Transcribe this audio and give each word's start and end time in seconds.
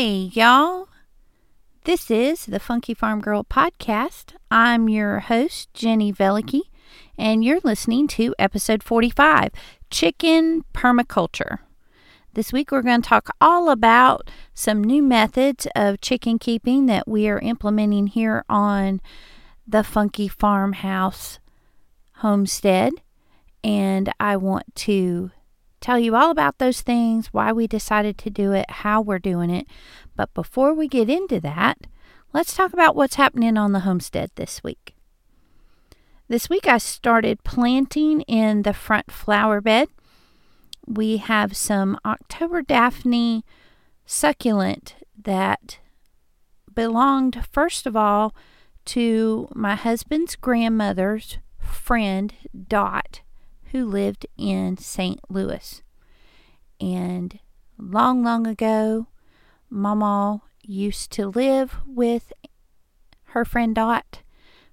Hey, 0.00 0.30
y'all. 0.32 0.86
This 1.82 2.08
is 2.08 2.46
the 2.46 2.60
Funky 2.60 2.94
Farm 2.94 3.20
Girl 3.20 3.42
podcast. 3.42 4.34
I'm 4.48 4.88
your 4.88 5.18
host, 5.18 5.74
Jenny 5.74 6.12
Velicky, 6.12 6.60
and 7.18 7.42
you're 7.42 7.58
listening 7.64 8.06
to 8.06 8.32
episode 8.38 8.84
45 8.84 9.50
Chicken 9.90 10.64
Permaculture. 10.72 11.58
This 12.34 12.52
week, 12.52 12.70
we're 12.70 12.82
going 12.82 13.02
to 13.02 13.08
talk 13.08 13.30
all 13.40 13.70
about 13.70 14.30
some 14.54 14.84
new 14.84 15.02
methods 15.02 15.66
of 15.74 16.00
chicken 16.00 16.38
keeping 16.38 16.86
that 16.86 17.08
we 17.08 17.28
are 17.28 17.40
implementing 17.40 18.06
here 18.06 18.44
on 18.48 19.00
the 19.66 19.82
Funky 19.82 20.28
Farmhouse 20.28 21.40
homestead. 22.18 22.92
And 23.64 24.12
I 24.20 24.36
want 24.36 24.76
to 24.76 25.32
tell 25.80 25.98
you 25.98 26.16
all 26.16 26.30
about 26.30 26.58
those 26.58 26.80
things, 26.80 27.28
why 27.28 27.52
we 27.52 27.66
decided 27.66 28.18
to 28.18 28.30
do 28.30 28.52
it, 28.52 28.70
how 28.70 29.00
we're 29.00 29.18
doing 29.18 29.50
it. 29.50 29.66
But 30.16 30.32
before 30.34 30.74
we 30.74 30.88
get 30.88 31.08
into 31.08 31.40
that, 31.40 31.86
let's 32.32 32.54
talk 32.54 32.72
about 32.72 32.96
what's 32.96 33.14
happening 33.16 33.56
on 33.56 33.72
the 33.72 33.80
homestead 33.80 34.30
this 34.34 34.62
week. 34.62 34.94
This 36.28 36.50
week 36.50 36.66
I 36.66 36.78
started 36.78 37.44
planting 37.44 38.20
in 38.22 38.62
the 38.62 38.74
front 38.74 39.10
flower 39.10 39.60
bed. 39.60 39.88
We 40.86 41.18
have 41.18 41.56
some 41.56 41.98
October 42.04 42.62
Daphne 42.62 43.44
succulent 44.04 44.96
that 45.22 45.78
belonged, 46.74 47.44
first 47.50 47.86
of 47.86 47.96
all, 47.96 48.34
to 48.86 49.48
my 49.54 49.74
husband's 49.74 50.36
grandmother's 50.36 51.38
friend, 51.58 52.34
Dot 52.68 53.20
who 53.72 53.84
lived 53.84 54.26
in 54.36 54.76
St. 54.76 55.20
Louis. 55.28 55.82
And 56.80 57.38
long, 57.78 58.22
long 58.22 58.46
ago, 58.46 59.06
Mama 59.70 60.42
used 60.62 61.10
to 61.12 61.28
live 61.28 61.76
with 61.86 62.32
her 63.28 63.44
friend 63.44 63.74
Dot 63.74 64.22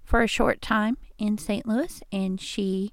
for 0.03 0.21
a 0.21 0.27
short 0.27 0.61
time 0.61 0.97
in 1.17 1.37
St. 1.37 1.65
Louis, 1.65 2.01
and 2.11 2.39
she 2.39 2.91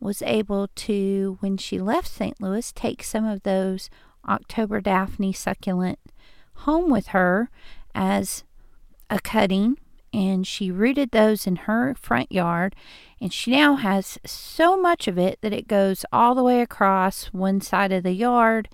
was 0.00 0.22
able 0.22 0.68
to, 0.68 1.38
when 1.40 1.56
she 1.56 1.78
left 1.78 2.08
St. 2.08 2.40
Louis, 2.40 2.72
take 2.72 3.02
some 3.02 3.24
of 3.24 3.42
those 3.42 3.90
October 4.28 4.80
Daphne 4.80 5.32
succulent 5.32 5.98
home 6.54 6.90
with 6.90 7.08
her 7.08 7.50
as 7.94 8.44
a 9.10 9.18
cutting 9.20 9.78
and 10.12 10.46
she 10.46 10.70
rooted 10.70 11.10
those 11.10 11.46
in 11.46 11.56
her 11.56 11.94
front 11.94 12.30
yard 12.32 12.74
and 13.20 13.32
she 13.32 13.50
now 13.50 13.76
has 13.76 14.18
so 14.24 14.80
much 14.80 15.06
of 15.06 15.18
it 15.18 15.38
that 15.42 15.52
it 15.52 15.68
goes 15.68 16.04
all 16.12 16.34
the 16.34 16.42
way 16.42 16.60
across 16.60 17.26
one 17.26 17.60
side 17.60 17.92
of 17.92 18.02
the 18.02 18.12
yard 18.12 18.68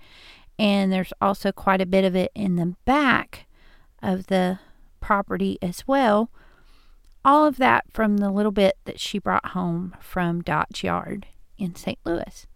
and 0.57 0.91
there's 0.91 1.13
also 1.19 1.51
quite 1.51 1.81
a 1.81 1.85
bit 1.85 2.05
of 2.05 2.15
it 2.15 2.31
in 2.33 2.55
the 2.55 2.75
back 2.85 3.45
of 4.01 4.27
the 4.27 4.59
property 4.99 5.57
as 5.61 5.87
well 5.87 6.29
all 7.23 7.45
of 7.45 7.57
that 7.57 7.85
from 7.91 8.17
the 8.17 8.31
little 8.31 8.51
bit 8.51 8.77
that 8.85 8.99
she 8.99 9.17
brought 9.17 9.47
home 9.47 9.95
from 9.99 10.41
Dot's 10.41 10.83
yard 10.83 11.25
in 11.57 11.75
St. 11.75 11.99
Louis 12.05 12.47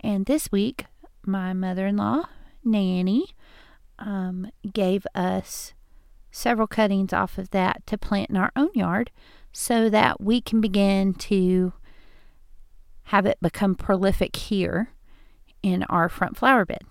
and 0.00 0.26
this 0.26 0.52
week 0.52 0.84
my 1.24 1.52
mother-in-law 1.52 2.24
Nanny 2.64 3.34
um, 3.98 4.50
gave 4.72 5.06
us 5.14 5.72
several 6.38 6.66
cuttings 6.66 7.12
off 7.12 7.36
of 7.36 7.50
that 7.50 7.86
to 7.86 7.98
plant 7.98 8.30
in 8.30 8.36
our 8.36 8.52
own 8.54 8.70
yard 8.74 9.10
so 9.52 9.90
that 9.90 10.20
we 10.20 10.40
can 10.40 10.60
begin 10.60 11.12
to 11.12 11.72
have 13.04 13.26
it 13.26 13.38
become 13.40 13.74
prolific 13.74 14.36
here 14.36 14.90
in 15.62 15.82
our 15.84 16.08
front 16.08 16.36
flower 16.36 16.64
bed. 16.64 16.82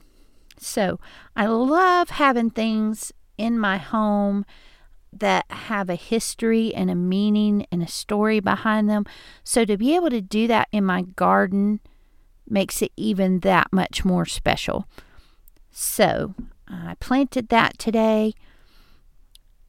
So 0.58 1.00
I 1.36 1.46
love 1.46 2.10
having 2.10 2.50
things 2.50 3.14
in 3.38 3.58
my 3.58 3.78
home 3.78 4.46
that 5.14 5.46
have 5.50 5.90
a 5.90 5.96
history 5.96 6.74
and 6.74 6.90
a 6.90 6.96
meaning 6.96 7.66
and 7.72 7.82
a 7.82 7.88
story 7.88 8.40
behind 8.40 8.90
them. 8.90 9.06
So 9.44 9.64
to 9.64 9.78
be 9.78 9.96
able 9.96 10.10
to 10.10 10.22
do 10.22 10.48
that 10.48 10.68
in 10.72 10.84
my 10.84 11.04
garden 11.04 11.80
makes 12.50 12.82
it 12.82 12.92
even 12.98 13.40
that 13.42 13.72
much 13.72 14.04
more 14.04 14.26
special. 14.26 14.88
So 15.72 16.34
I 16.68 16.96
planted 17.00 17.50
that 17.50 17.78
today. 17.78 18.34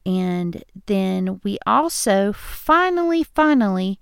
And 0.09 0.63
then 0.87 1.39
we 1.43 1.59
also 1.67 2.33
finally, 2.33 3.23
finally 3.23 3.99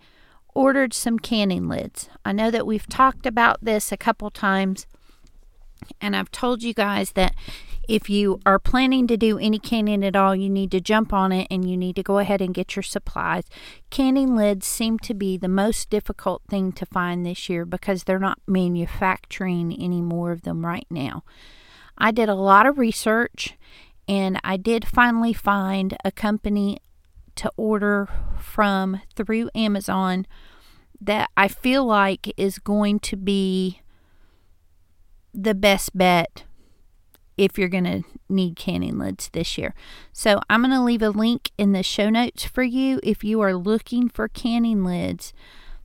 ordered 0.56 0.94
some 0.94 1.20
canning 1.20 1.68
lids. 1.68 2.08
I 2.24 2.32
know 2.32 2.50
that 2.50 2.66
we've 2.66 2.88
talked 2.88 3.26
about 3.26 3.58
this 3.62 3.92
a 3.92 3.98
couple 3.98 4.30
times, 4.30 4.88
and 6.00 6.16
I've 6.16 6.32
told 6.32 6.64
you 6.64 6.74
guys 6.74 7.12
that 7.12 7.36
if 7.90 8.10
you 8.10 8.40
are 8.46 8.58
planning 8.58 9.06
to 9.08 9.18
do 9.18 9.38
any 9.38 9.60
canning 9.60 10.04
at 10.06 10.16
all, 10.16 10.34
you 10.34 10.50
need 10.50 10.72
to 10.72 10.80
jump 10.80 11.12
on 11.12 11.34
it 11.34 11.48
and 11.52 11.70
you 11.70 11.76
need 11.76 11.98
to 11.98 12.04
go 12.04 12.20
ahead 12.20 12.42
and 12.42 12.54
get 12.54 12.78
your 12.78 12.84
supplies. 12.84 13.44
Canning 13.90 14.34
lids 14.34 14.66
seem 14.66 15.00
to 15.00 15.14
be 15.14 15.36
the 15.36 15.50
most 15.50 15.90
difficult 15.90 16.42
thing 16.50 16.72
to 16.72 16.86
find 16.86 17.26
this 17.26 17.50
year 17.50 17.66
because 17.66 18.06
they're 18.06 18.18
not 18.18 18.40
manufacturing 18.48 19.74
any 19.74 20.02
more 20.02 20.32
of 20.32 20.44
them 20.44 20.66
right 20.66 20.88
now. 20.90 21.26
I 21.98 22.12
did 22.12 22.30
a 22.30 22.36
lot 22.36 22.66
of 22.66 22.78
research 22.78 23.58
and 24.08 24.40
I 24.44 24.58
did 24.58 24.88
finally 24.88 25.34
find 25.34 25.98
a 26.04 26.12
company 26.12 26.80
to 27.36 27.52
order 27.58 28.10
from 28.40 29.02
through 29.16 29.50
Amazon 29.54 30.26
that 31.00 31.30
I 31.38 31.48
feel 31.48 31.86
like 31.86 32.34
is 32.38 32.58
going 32.60 33.00
to 33.02 33.16
be 33.16 33.82
the 35.34 35.54
best 35.54 35.96
bet 35.96 36.44
if 37.38 37.58
you're 37.58 37.68
going 37.68 37.84
to 37.84 38.04
need 38.28 38.56
canning 38.56 38.98
lids 38.98 39.30
this 39.32 39.58
year. 39.58 39.76
So 40.12 40.42
I'm 40.50 40.62
going 40.62 40.72
to 40.72 40.82
leave 40.82 41.04
a 41.04 41.10
link 41.10 41.52
in 41.58 41.72
the 41.72 41.84
show 41.84 42.10
notes 42.10 42.46
for 42.46 42.64
you 42.64 43.00
if 43.04 43.24
you 43.24 43.42
are 43.42 43.54
looking 43.54 44.10
for 44.10 44.28
canning 44.28 44.84
lids. 44.84 45.34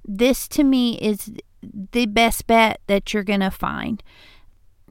This 0.05 0.49
to 0.49 0.65
me 0.65 0.99
is 0.99 1.31
the 1.63 2.07
best 2.07 2.47
bet 2.47 2.81
that 2.87 3.13
you're 3.13 3.23
going 3.23 3.41
to 3.41 3.51
find. 3.51 4.03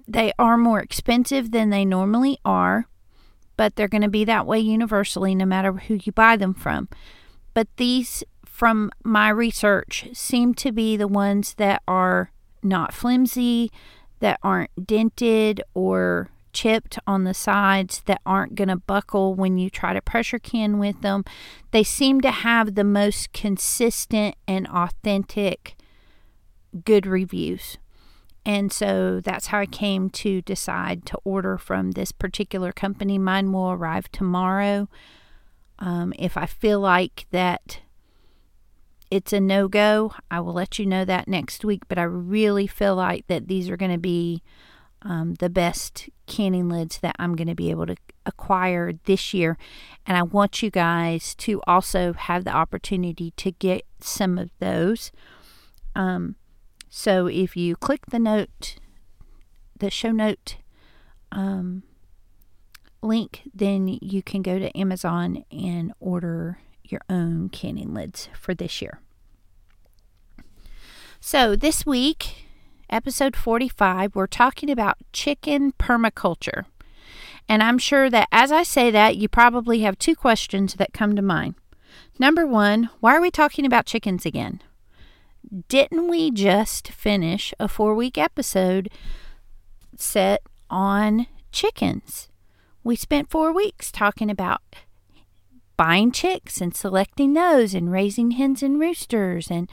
They 0.07 0.31
are 0.37 0.57
more 0.57 0.79
expensive 0.79 1.51
than 1.51 1.69
they 1.69 1.83
normally 1.83 2.37
are, 2.45 2.87
but 3.61 3.75
they're 3.75 3.87
going 3.87 4.01
to 4.01 4.09
be 4.09 4.25
that 4.25 4.47
way 4.47 4.57
universally 4.57 5.35
no 5.35 5.45
matter 5.45 5.71
who 5.73 5.99
you 6.03 6.11
buy 6.11 6.35
them 6.35 6.51
from. 6.51 6.89
But 7.53 7.67
these, 7.77 8.23
from 8.43 8.89
my 9.03 9.29
research, 9.29 10.07
seem 10.13 10.55
to 10.55 10.71
be 10.71 10.97
the 10.97 11.07
ones 11.07 11.53
that 11.59 11.83
are 11.87 12.31
not 12.63 12.91
flimsy, 12.91 13.71
that 14.19 14.39
aren't 14.41 14.87
dented 14.87 15.61
or 15.75 16.31
chipped 16.53 16.97
on 17.05 17.23
the 17.23 17.35
sides, 17.35 18.01
that 18.07 18.19
aren't 18.25 18.55
going 18.55 18.69
to 18.69 18.77
buckle 18.77 19.35
when 19.35 19.59
you 19.59 19.69
try 19.69 19.93
to 19.93 20.01
pressure 20.01 20.39
can 20.39 20.79
with 20.79 20.99
them. 21.01 21.23
They 21.69 21.83
seem 21.83 22.19
to 22.21 22.31
have 22.31 22.73
the 22.73 22.83
most 22.83 23.31
consistent 23.31 24.33
and 24.47 24.67
authentic 24.69 25.75
good 26.83 27.05
reviews. 27.05 27.77
And 28.45 28.71
so 28.71 29.19
that's 29.19 29.47
how 29.47 29.59
I 29.59 29.65
came 29.67 30.09
to 30.11 30.41
decide 30.41 31.05
to 31.07 31.17
order 31.23 31.57
from 31.57 31.91
this 31.91 32.11
particular 32.11 32.71
company. 32.71 33.17
Mine 33.17 33.51
will 33.51 33.71
arrive 33.71 34.11
tomorrow. 34.11 34.89
Um, 35.79 36.13
if 36.17 36.37
I 36.37 36.45
feel 36.47 36.79
like 36.79 37.27
that 37.31 37.79
it's 39.11 39.33
a 39.33 39.39
no 39.39 39.67
go, 39.67 40.13
I 40.31 40.39
will 40.39 40.53
let 40.53 40.79
you 40.79 40.85
know 40.85 41.05
that 41.05 41.27
next 41.27 41.63
week. 41.63 41.83
But 41.87 41.99
I 41.99 42.03
really 42.03 42.65
feel 42.65 42.95
like 42.95 43.27
that 43.27 43.47
these 43.47 43.69
are 43.69 43.77
going 43.77 43.91
to 43.91 43.99
be 43.99 44.41
um, 45.03 45.35
the 45.35 45.49
best 45.49 46.09
canning 46.25 46.69
lids 46.69 46.99
that 46.99 47.15
I'm 47.19 47.35
going 47.35 47.47
to 47.47 47.55
be 47.55 47.69
able 47.69 47.87
to 47.87 47.95
acquire 48.25 48.93
this 49.05 49.33
year. 49.33 49.57
And 50.05 50.17
I 50.17 50.23
want 50.23 50.63
you 50.63 50.69
guys 50.69 51.35
to 51.35 51.61
also 51.67 52.13
have 52.13 52.43
the 52.43 52.51
opportunity 52.51 53.31
to 53.37 53.51
get 53.51 53.85
some 53.99 54.37
of 54.37 54.49
those. 54.59 55.11
Um, 55.95 56.35
so 56.93 57.25
if 57.27 57.55
you 57.55 57.77
click 57.77 58.01
the 58.07 58.19
note, 58.19 58.75
the 59.79 59.89
show 59.89 60.11
note 60.11 60.57
um, 61.31 61.83
link, 63.01 63.43
then 63.53 63.87
you 64.01 64.21
can 64.21 64.41
go 64.41 64.59
to 64.59 64.77
Amazon 64.77 65.45
and 65.49 65.93
order 66.01 66.59
your 66.83 66.99
own 67.09 67.47
canning 67.47 67.93
lids 67.93 68.27
for 68.37 68.53
this 68.53 68.81
year. 68.81 68.99
So, 71.21 71.55
this 71.55 71.85
week, 71.85 72.47
episode 72.89 73.37
45, 73.37 74.13
we're 74.13 74.27
talking 74.27 74.69
about 74.69 74.97
chicken 75.13 75.71
permaculture. 75.79 76.65
And 77.47 77.63
I'm 77.63 77.77
sure 77.77 78.09
that 78.09 78.27
as 78.33 78.51
I 78.51 78.63
say 78.63 78.91
that, 78.91 79.15
you 79.15 79.29
probably 79.29 79.79
have 79.79 79.97
two 79.97 80.15
questions 80.15 80.73
that 80.73 80.91
come 80.91 81.15
to 81.15 81.21
mind. 81.21 81.55
Number 82.19 82.45
one, 82.45 82.89
why 82.99 83.15
are 83.15 83.21
we 83.21 83.31
talking 83.31 83.65
about 83.65 83.85
chickens 83.85 84.25
again? 84.25 84.61
Didn't 85.67 86.07
we 86.07 86.31
just 86.31 86.89
finish 86.89 87.53
a 87.59 87.67
four 87.67 87.95
week 87.95 88.17
episode 88.17 88.89
set 89.95 90.43
on 90.69 91.27
chickens? 91.51 92.29
We 92.83 92.95
spent 92.95 93.29
four 93.29 93.51
weeks 93.51 93.91
talking 93.91 94.29
about 94.29 94.61
buying 95.77 96.11
chicks 96.11 96.61
and 96.61 96.75
selecting 96.75 97.33
those 97.33 97.73
and 97.73 97.91
raising 97.91 98.31
hens 98.31 98.61
and 98.61 98.79
roosters 98.79 99.49
and 99.49 99.69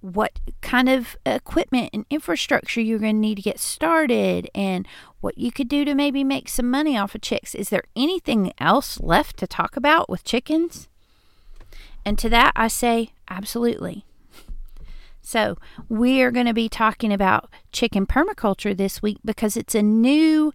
what 0.00 0.38
kind 0.60 0.88
of 0.88 1.16
equipment 1.26 1.90
and 1.92 2.06
infrastructure 2.10 2.80
you're 2.80 2.98
going 2.98 3.16
to 3.16 3.20
need 3.20 3.36
to 3.36 3.42
get 3.42 3.58
started 3.58 4.48
and 4.54 4.86
what 5.20 5.36
you 5.36 5.50
could 5.50 5.68
do 5.68 5.84
to 5.84 5.94
maybe 5.94 6.22
make 6.22 6.48
some 6.48 6.70
money 6.70 6.96
off 6.96 7.14
of 7.14 7.22
chicks. 7.22 7.54
Is 7.54 7.70
there 7.70 7.82
anything 7.96 8.52
else 8.58 9.00
left 9.00 9.36
to 9.38 9.46
talk 9.46 9.76
about 9.76 10.08
with 10.08 10.22
chickens? 10.22 10.88
And 12.04 12.18
to 12.18 12.28
that, 12.28 12.52
I 12.54 12.68
say 12.68 13.10
absolutely. 13.28 14.04
So, 15.26 15.58
we 15.88 16.22
are 16.22 16.30
going 16.30 16.46
to 16.46 16.54
be 16.54 16.68
talking 16.68 17.12
about 17.12 17.50
chicken 17.72 18.06
permaculture 18.06 18.76
this 18.76 19.02
week 19.02 19.18
because 19.24 19.56
it's 19.56 19.74
a 19.74 19.82
new 19.82 20.52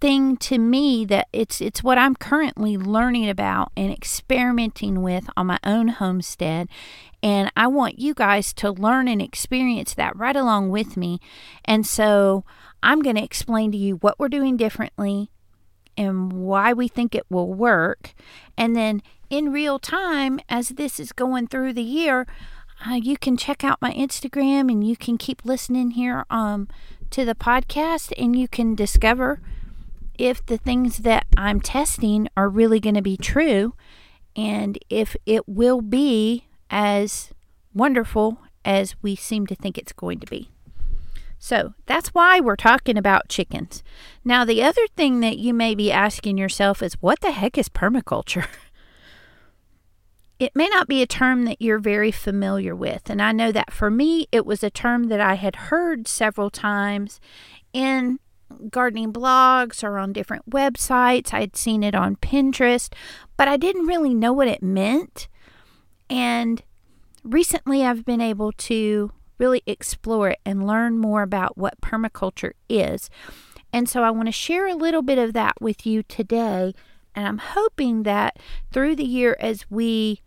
thing 0.00 0.36
to 0.36 0.56
me 0.56 1.04
that 1.06 1.26
it's 1.32 1.60
it's 1.60 1.82
what 1.82 1.98
I'm 1.98 2.14
currently 2.14 2.76
learning 2.76 3.28
about 3.28 3.72
and 3.76 3.90
experimenting 3.90 5.02
with 5.02 5.28
on 5.36 5.48
my 5.48 5.58
own 5.64 5.88
homestead 5.88 6.68
and 7.24 7.50
I 7.56 7.66
want 7.66 7.98
you 7.98 8.14
guys 8.14 8.52
to 8.52 8.70
learn 8.70 9.08
and 9.08 9.20
experience 9.20 9.94
that 9.94 10.16
right 10.16 10.36
along 10.36 10.68
with 10.68 10.96
me. 10.96 11.18
And 11.64 11.84
so 11.84 12.44
I'm 12.84 13.02
going 13.02 13.16
to 13.16 13.24
explain 13.24 13.72
to 13.72 13.78
you 13.78 13.96
what 13.96 14.20
we're 14.20 14.28
doing 14.28 14.56
differently 14.56 15.28
and 15.96 16.32
why 16.32 16.72
we 16.72 16.86
think 16.86 17.16
it 17.16 17.26
will 17.28 17.52
work. 17.52 18.14
And 18.56 18.76
then 18.76 19.02
in 19.28 19.52
real 19.52 19.80
time, 19.80 20.38
as 20.48 20.68
this 20.68 21.00
is 21.00 21.10
going 21.10 21.48
through 21.48 21.72
the 21.72 21.82
year, 21.82 22.26
uh, 22.86 22.94
you 22.94 23.16
can 23.16 23.36
check 23.36 23.64
out 23.64 23.80
my 23.80 23.92
Instagram 23.92 24.70
and 24.70 24.86
you 24.86 24.96
can 24.96 25.16
keep 25.16 25.44
listening 25.44 25.92
here 25.92 26.24
um, 26.30 26.68
to 27.10 27.24
the 27.24 27.34
podcast 27.34 28.12
and 28.18 28.38
you 28.38 28.48
can 28.48 28.74
discover 28.74 29.40
if 30.18 30.44
the 30.46 30.58
things 30.58 30.98
that 30.98 31.26
I'm 31.36 31.60
testing 31.60 32.28
are 32.36 32.48
really 32.48 32.80
going 32.80 32.94
to 32.94 33.02
be 33.02 33.16
true 33.16 33.74
and 34.36 34.78
if 34.90 35.16
it 35.26 35.48
will 35.48 35.80
be 35.80 36.46
as 36.70 37.32
wonderful 37.72 38.38
as 38.64 38.94
we 39.02 39.16
seem 39.16 39.46
to 39.46 39.54
think 39.54 39.78
it's 39.78 39.92
going 39.92 40.20
to 40.20 40.26
be. 40.26 40.50
So 41.38 41.74
that's 41.86 42.08
why 42.08 42.40
we're 42.40 42.56
talking 42.56 42.96
about 42.96 43.28
chickens. 43.28 43.82
Now, 44.24 44.44
the 44.44 44.62
other 44.62 44.86
thing 44.96 45.20
that 45.20 45.36
you 45.36 45.52
may 45.52 45.74
be 45.74 45.92
asking 45.92 46.38
yourself 46.38 46.82
is 46.82 46.94
what 47.02 47.20
the 47.20 47.32
heck 47.32 47.58
is 47.58 47.68
permaculture? 47.68 48.46
It 50.38 50.56
may 50.56 50.68
not 50.68 50.88
be 50.88 51.00
a 51.00 51.06
term 51.06 51.44
that 51.44 51.62
you're 51.62 51.78
very 51.78 52.10
familiar 52.10 52.74
with. 52.74 53.08
And 53.08 53.22
I 53.22 53.32
know 53.32 53.52
that 53.52 53.72
for 53.72 53.90
me, 53.90 54.26
it 54.32 54.44
was 54.44 54.62
a 54.62 54.70
term 54.70 55.04
that 55.04 55.20
I 55.20 55.34
had 55.34 55.56
heard 55.56 56.08
several 56.08 56.50
times 56.50 57.20
in 57.72 58.18
gardening 58.70 59.12
blogs 59.12 59.82
or 59.82 59.98
on 59.98 60.12
different 60.12 60.50
websites. 60.50 61.32
I'd 61.32 61.56
seen 61.56 61.82
it 61.82 61.94
on 61.94 62.16
Pinterest, 62.16 62.92
but 63.36 63.48
I 63.48 63.56
didn't 63.56 63.86
really 63.86 64.14
know 64.14 64.32
what 64.32 64.48
it 64.48 64.62
meant. 64.62 65.28
And 66.10 66.62
recently 67.22 67.84
I've 67.84 68.04
been 68.04 68.20
able 68.20 68.52
to 68.52 69.12
really 69.38 69.62
explore 69.66 70.30
it 70.30 70.38
and 70.44 70.66
learn 70.66 70.98
more 70.98 71.22
about 71.22 71.56
what 71.56 71.80
permaculture 71.80 72.52
is. 72.68 73.10
And 73.72 73.88
so 73.88 74.02
I 74.02 74.10
want 74.10 74.26
to 74.26 74.32
share 74.32 74.68
a 74.68 74.74
little 74.74 75.02
bit 75.02 75.18
of 75.18 75.32
that 75.32 75.54
with 75.60 75.84
you 75.86 76.02
today. 76.04 76.74
And 77.14 77.26
I'm 77.26 77.38
hoping 77.38 78.02
that 78.02 78.38
through 78.72 78.96
the 78.96 79.04
year, 79.04 79.36
as 79.38 79.70
we 79.70 80.20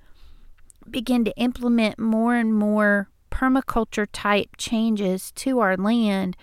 begin 0.90 1.26
to 1.26 1.36
implement 1.38 2.00
more 2.00 2.36
and 2.36 2.54
more 2.54 3.10
permaculture 3.30 4.08
type 4.12 4.52
changes 4.58 5.32
to 5.34 5.60
our 5.60 5.76
land, 5.76 6.38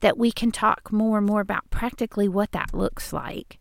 that 0.00 0.18
we 0.18 0.30
can 0.30 0.52
talk 0.52 0.92
more 0.92 1.18
and 1.18 1.26
more 1.26 1.40
about 1.40 1.70
practically 1.70 2.28
what 2.28 2.52
that 2.52 2.74
looks 2.74 3.12
like 3.12 3.58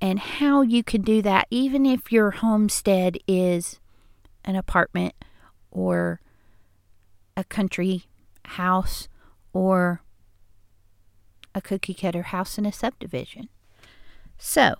and 0.00 0.18
how 0.18 0.62
you 0.62 0.82
can 0.82 1.02
do 1.02 1.20
that, 1.22 1.46
even 1.50 1.84
if 1.84 2.10
your 2.10 2.30
homestead 2.30 3.18
is 3.26 3.78
an 4.44 4.56
apartment 4.56 5.14
or 5.70 6.20
a 7.36 7.44
country 7.44 8.04
house 8.44 9.08
or 9.52 10.02
a 11.54 11.60
cookie 11.60 11.94
cutter 11.94 12.22
house 12.22 12.56
in 12.56 12.64
a 12.64 12.72
subdivision. 12.72 13.48
So, 14.38 14.76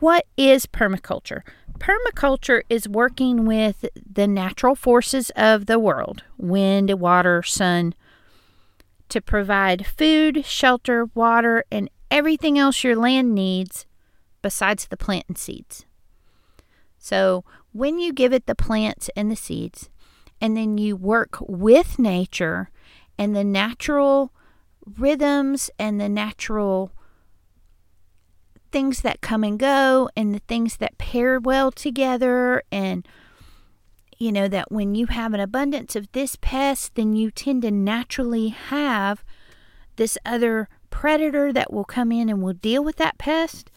what 0.00 0.26
is 0.36 0.66
permaculture? 0.66 1.42
Permaculture 1.78 2.62
is 2.68 2.88
working 2.88 3.46
with 3.46 3.86
the 3.94 4.26
natural 4.26 4.74
forces 4.74 5.30
of 5.36 5.66
the 5.66 5.78
world 5.78 6.24
wind, 6.36 6.90
water, 7.00 7.42
sun 7.42 7.94
to 9.08 9.20
provide 9.20 9.86
food, 9.86 10.44
shelter, 10.44 11.06
water, 11.14 11.64
and 11.70 11.90
everything 12.10 12.58
else 12.58 12.84
your 12.84 12.96
land 12.96 13.34
needs 13.34 13.86
besides 14.42 14.86
the 14.86 14.96
plant 14.96 15.24
and 15.28 15.38
seeds. 15.38 15.86
So, 16.98 17.44
when 17.72 17.98
you 17.98 18.12
give 18.12 18.32
it 18.32 18.46
the 18.46 18.54
plants 18.54 19.08
and 19.16 19.30
the 19.30 19.36
seeds, 19.36 19.88
and 20.40 20.56
then 20.56 20.78
you 20.78 20.96
work 20.96 21.38
with 21.40 21.98
nature 21.98 22.70
and 23.18 23.34
the 23.34 23.44
natural 23.44 24.32
rhythms 24.98 25.70
and 25.78 26.00
the 26.00 26.08
natural 26.08 26.92
things 28.72 29.02
that 29.02 29.20
come 29.20 29.44
and 29.44 29.58
go 29.58 30.08
and 30.16 30.34
the 30.34 30.40
things 30.40 30.76
that 30.78 30.98
pair 30.98 31.38
well 31.38 31.70
together 31.70 32.62
and 32.70 33.06
you 34.18 34.30
know 34.30 34.48
that 34.48 34.70
when 34.70 34.94
you 34.94 35.06
have 35.06 35.32
an 35.32 35.40
abundance 35.40 35.96
of 35.96 36.10
this 36.12 36.36
pest 36.40 36.94
then 36.94 37.14
you 37.14 37.30
tend 37.30 37.62
to 37.62 37.70
naturally 37.70 38.48
have 38.48 39.24
this 39.96 40.16
other 40.24 40.68
predator 40.90 41.52
that 41.52 41.72
will 41.72 41.84
come 41.84 42.12
in 42.12 42.28
and 42.28 42.42
will 42.42 42.52
deal 42.52 42.84
with 42.84 42.96
that 42.96 43.18
pest 43.18 43.70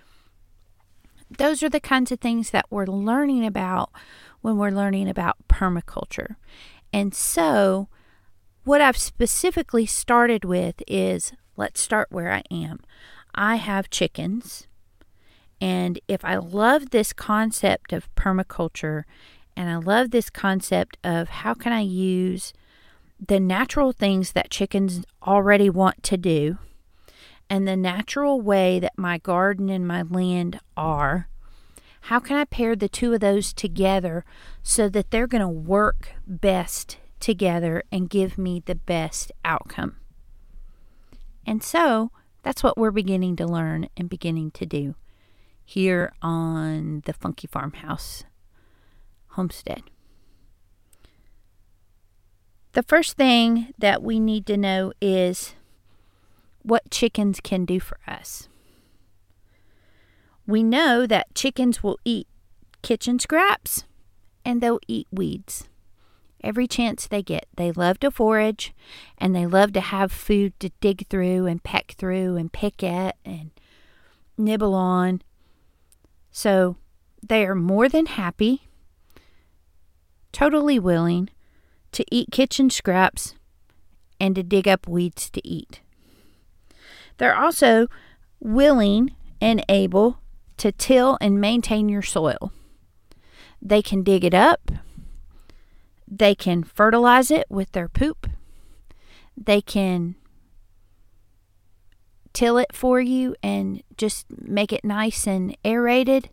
those 1.37 1.63
are 1.63 1.69
the 1.69 1.79
kinds 1.79 2.11
of 2.11 2.19
things 2.19 2.51
that 2.51 2.65
we're 2.69 2.85
learning 2.85 3.45
about 3.45 3.89
when 4.41 4.57
we're 4.57 4.69
learning 4.69 5.09
about 5.09 5.37
permaculture. 5.47 6.35
And 6.91 7.13
so, 7.13 7.87
what 8.63 8.81
I've 8.81 8.97
specifically 8.97 9.85
started 9.85 10.45
with 10.45 10.83
is 10.87 11.33
let's 11.57 11.81
start 11.81 12.11
where 12.11 12.31
I 12.31 12.43
am. 12.51 12.79
I 13.35 13.55
have 13.55 13.89
chickens, 13.89 14.67
and 15.63 15.97
if 16.09 16.25
I 16.25 16.35
love 16.35 16.89
this 16.89 17.13
concept 17.13 17.93
of 17.93 18.13
permaculture 18.15 19.03
and 19.55 19.69
I 19.69 19.77
love 19.77 20.11
this 20.11 20.29
concept 20.29 20.97
of 21.05 21.29
how 21.29 21.53
can 21.53 21.71
I 21.71 21.79
use 21.79 22.51
the 23.25 23.39
natural 23.39 23.93
things 23.93 24.33
that 24.33 24.49
chickens 24.49 25.05
already 25.25 25.69
want 25.69 26.03
to 26.03 26.17
do 26.17 26.57
and 27.49 27.65
the 27.65 27.77
natural 27.77 28.41
way 28.41 28.77
that 28.81 28.97
my 28.97 29.19
garden 29.19 29.69
and 29.69 29.87
my 29.87 30.01
land 30.01 30.59
are, 30.75 31.29
how 32.01 32.19
can 32.19 32.35
I 32.35 32.43
pair 32.43 32.75
the 32.75 32.89
two 32.89 33.13
of 33.13 33.21
those 33.21 33.53
together 33.53 34.25
so 34.63 34.89
that 34.89 35.11
they're 35.11 35.27
going 35.27 35.39
to 35.39 35.47
work 35.47 36.09
best 36.27 36.97
together 37.21 37.83
and 37.89 38.09
give 38.09 38.37
me 38.37 38.61
the 38.65 38.75
best 38.75 39.31
outcome? 39.45 39.95
And 41.47 41.63
so 41.63 42.11
that's 42.41 42.63
what 42.63 42.77
we're 42.77 42.91
beginning 42.91 43.37
to 43.37 43.47
learn 43.47 43.87
and 43.95 44.09
beginning 44.09 44.51
to 44.51 44.65
do 44.65 44.95
here 45.65 46.13
on 46.21 47.01
the 47.05 47.13
Funky 47.13 47.47
Farmhouse 47.47 48.23
homestead. 49.29 49.83
The 52.73 52.83
first 52.83 53.17
thing 53.17 53.73
that 53.77 54.01
we 54.01 54.19
need 54.19 54.45
to 54.47 54.57
know 54.57 54.93
is 54.99 55.55
what 56.63 56.89
chickens 56.89 57.39
can 57.39 57.65
do 57.65 57.79
for 57.79 57.97
us. 58.07 58.49
We 60.47 60.63
know 60.63 61.05
that 61.05 61.35
chickens 61.35 61.83
will 61.83 61.99
eat 62.03 62.27
kitchen 62.81 63.19
scraps 63.19 63.85
and 64.43 64.59
they'll 64.59 64.79
eat 64.87 65.07
weeds 65.11 65.69
every 66.43 66.67
chance 66.67 67.07
they 67.07 67.23
get. 67.23 67.47
They 67.55 67.71
love 67.71 67.99
to 68.01 68.11
forage 68.11 68.73
and 69.17 69.35
they 69.35 69.45
love 69.45 69.73
to 69.73 69.81
have 69.81 70.11
food 70.11 70.59
to 70.59 70.69
dig 70.81 71.07
through 71.07 71.45
and 71.45 71.63
peck 71.63 71.95
through 71.97 72.35
and 72.35 72.51
pick 72.51 72.83
at 72.83 73.15
and 73.23 73.51
nibble 74.37 74.73
on. 74.73 75.21
So 76.33 76.77
they 77.21 77.45
are 77.45 77.55
more 77.55 77.87
than 77.87 78.07
happy, 78.07 78.67
totally 80.31 80.79
willing 80.79 81.29
to 81.91 82.03
eat 82.11 82.31
kitchen 82.31 82.71
scraps 82.71 83.35
and 84.19 84.35
to 84.35 84.41
dig 84.41 84.67
up 84.67 84.87
weeds 84.87 85.29
to 85.29 85.47
eat. 85.47 85.81
They're 87.19 87.37
also 87.37 87.87
willing 88.39 89.15
and 89.39 89.63
able 89.69 90.17
to 90.57 90.71
till 90.71 91.19
and 91.21 91.39
maintain 91.39 91.87
your 91.87 92.01
soil. 92.01 92.51
They 93.61 93.83
can 93.83 94.01
dig 94.01 94.25
it 94.25 94.33
up. 94.33 94.71
They 96.07 96.33
can 96.33 96.63
fertilize 96.63 97.29
it 97.29 97.45
with 97.47 97.71
their 97.73 97.87
poop. 97.87 98.27
They 99.37 99.61
can 99.61 100.15
till 102.33 102.57
it 102.57 102.73
for 102.73 102.99
you 102.99 103.35
and 103.41 103.83
just 103.97 104.25
make 104.29 104.73
it 104.73 104.83
nice 104.83 105.27
and 105.27 105.55
aerated. 105.63 106.29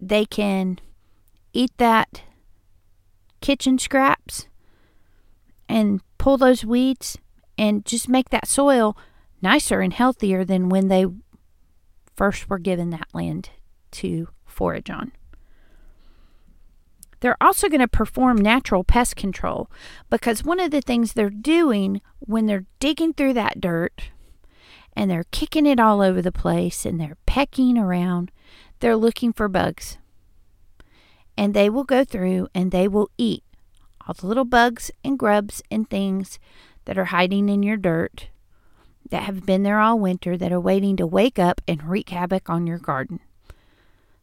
They 0.00 0.24
can 0.24 0.78
eat 1.52 1.72
that 1.78 2.22
kitchen 3.40 3.78
scraps 3.78 4.46
and 5.68 6.00
pull 6.18 6.36
those 6.36 6.64
weeds 6.64 7.18
and 7.58 7.84
just 7.84 8.08
make 8.08 8.30
that 8.30 8.46
soil 8.46 8.96
nicer 9.40 9.80
and 9.80 9.92
healthier 9.92 10.44
than 10.44 10.68
when 10.68 10.88
they 10.88 11.06
first 12.16 12.48
were 12.48 12.58
given 12.58 12.90
that 12.90 13.08
land 13.12 13.50
to 13.90 14.28
forage 14.46 14.90
on. 14.90 15.12
They're 17.22 17.40
also 17.40 17.68
going 17.68 17.80
to 17.80 17.86
perform 17.86 18.38
natural 18.38 18.82
pest 18.82 19.14
control 19.14 19.70
because 20.10 20.42
one 20.42 20.58
of 20.58 20.72
the 20.72 20.80
things 20.80 21.12
they're 21.12 21.30
doing 21.30 22.00
when 22.18 22.46
they're 22.46 22.66
digging 22.80 23.12
through 23.12 23.34
that 23.34 23.60
dirt 23.60 24.10
and 24.96 25.08
they're 25.08 25.26
kicking 25.30 25.64
it 25.64 25.78
all 25.78 26.00
over 26.00 26.20
the 26.20 26.32
place 26.32 26.84
and 26.84 27.00
they're 27.00 27.18
pecking 27.24 27.78
around, 27.78 28.32
they're 28.80 28.96
looking 28.96 29.32
for 29.32 29.46
bugs. 29.46 29.98
And 31.38 31.54
they 31.54 31.70
will 31.70 31.84
go 31.84 32.04
through 32.04 32.48
and 32.56 32.72
they 32.72 32.88
will 32.88 33.08
eat 33.16 33.44
all 34.04 34.14
the 34.14 34.26
little 34.26 34.44
bugs 34.44 34.90
and 35.04 35.16
grubs 35.16 35.62
and 35.70 35.88
things 35.88 36.40
that 36.86 36.98
are 36.98 37.06
hiding 37.06 37.48
in 37.48 37.62
your 37.62 37.76
dirt 37.76 38.30
that 39.10 39.22
have 39.22 39.46
been 39.46 39.62
there 39.62 39.78
all 39.78 39.96
winter 39.96 40.36
that 40.36 40.50
are 40.50 40.58
waiting 40.58 40.96
to 40.96 41.06
wake 41.06 41.38
up 41.38 41.60
and 41.68 41.84
wreak 41.84 42.08
havoc 42.08 42.50
on 42.50 42.66
your 42.66 42.78
garden. 42.78 43.20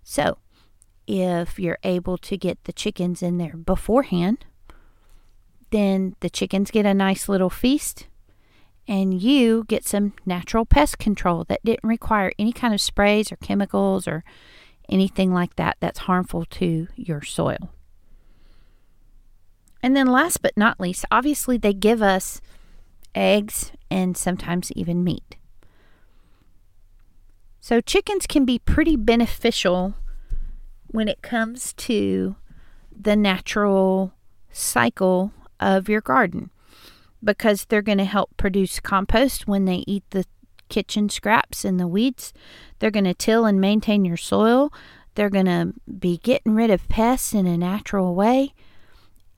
So, 0.03 0.37
if 1.09 1.57
you're 1.57 1.79
able 1.83 2.19
to 2.19 2.37
get 2.37 2.63
the 2.65 2.71
chickens 2.71 3.23
in 3.23 3.39
there 3.39 3.57
beforehand, 3.57 4.45
then 5.71 6.15
the 6.19 6.29
chickens 6.29 6.69
get 6.69 6.85
a 6.85 6.93
nice 6.93 7.27
little 7.27 7.49
feast 7.49 8.07
and 8.87 9.19
you 9.19 9.65
get 9.67 9.83
some 9.85 10.13
natural 10.25 10.65
pest 10.65 10.99
control 10.99 11.45
that 11.45 11.63
didn't 11.63 11.87
require 11.87 12.31
any 12.37 12.51
kind 12.53 12.75
of 12.75 12.81
sprays 12.81 13.31
or 13.31 13.37
chemicals 13.37 14.07
or 14.07 14.23
anything 14.87 15.33
like 15.33 15.55
that 15.55 15.77
that's 15.79 15.99
harmful 15.99 16.45
to 16.45 16.87
your 16.95 17.23
soil. 17.23 17.71
And 19.81 19.95
then, 19.95 20.07
last 20.07 20.41
but 20.43 20.57
not 20.57 20.79
least, 20.79 21.05
obviously, 21.09 21.57
they 21.57 21.73
give 21.73 22.01
us 22.01 22.41
eggs 23.15 23.71
and 23.89 24.15
sometimes 24.17 24.71
even 24.73 25.03
meat. 25.03 25.37
So, 27.61 27.79
chickens 27.79 28.27
can 28.27 28.43
be 28.43 28.59
pretty 28.59 28.95
beneficial 28.95 29.95
when 30.91 31.07
it 31.07 31.21
comes 31.21 31.73
to 31.73 32.35
the 32.91 33.15
natural 33.15 34.13
cycle 34.51 35.31
of 35.59 35.87
your 35.87 36.01
garden 36.01 36.49
because 37.23 37.65
they're 37.65 37.81
going 37.81 37.97
to 37.97 38.05
help 38.05 38.35
produce 38.37 38.79
compost 38.79 39.47
when 39.47 39.65
they 39.65 39.83
eat 39.87 40.03
the 40.09 40.25
kitchen 40.69 41.09
scraps 41.09 41.65
and 41.65 41.79
the 41.79 41.87
weeds. 41.87 42.33
They're 42.79 42.91
going 42.91 43.05
to 43.05 43.13
till 43.13 43.45
and 43.45 43.59
maintain 43.59 44.05
your 44.05 44.17
soil. 44.17 44.71
They're 45.15 45.29
going 45.29 45.45
to 45.47 45.73
be 45.99 46.17
getting 46.17 46.53
rid 46.53 46.69
of 46.69 46.87
pests 46.87 47.33
in 47.33 47.45
a 47.45 47.57
natural 47.57 48.15
way. 48.15 48.53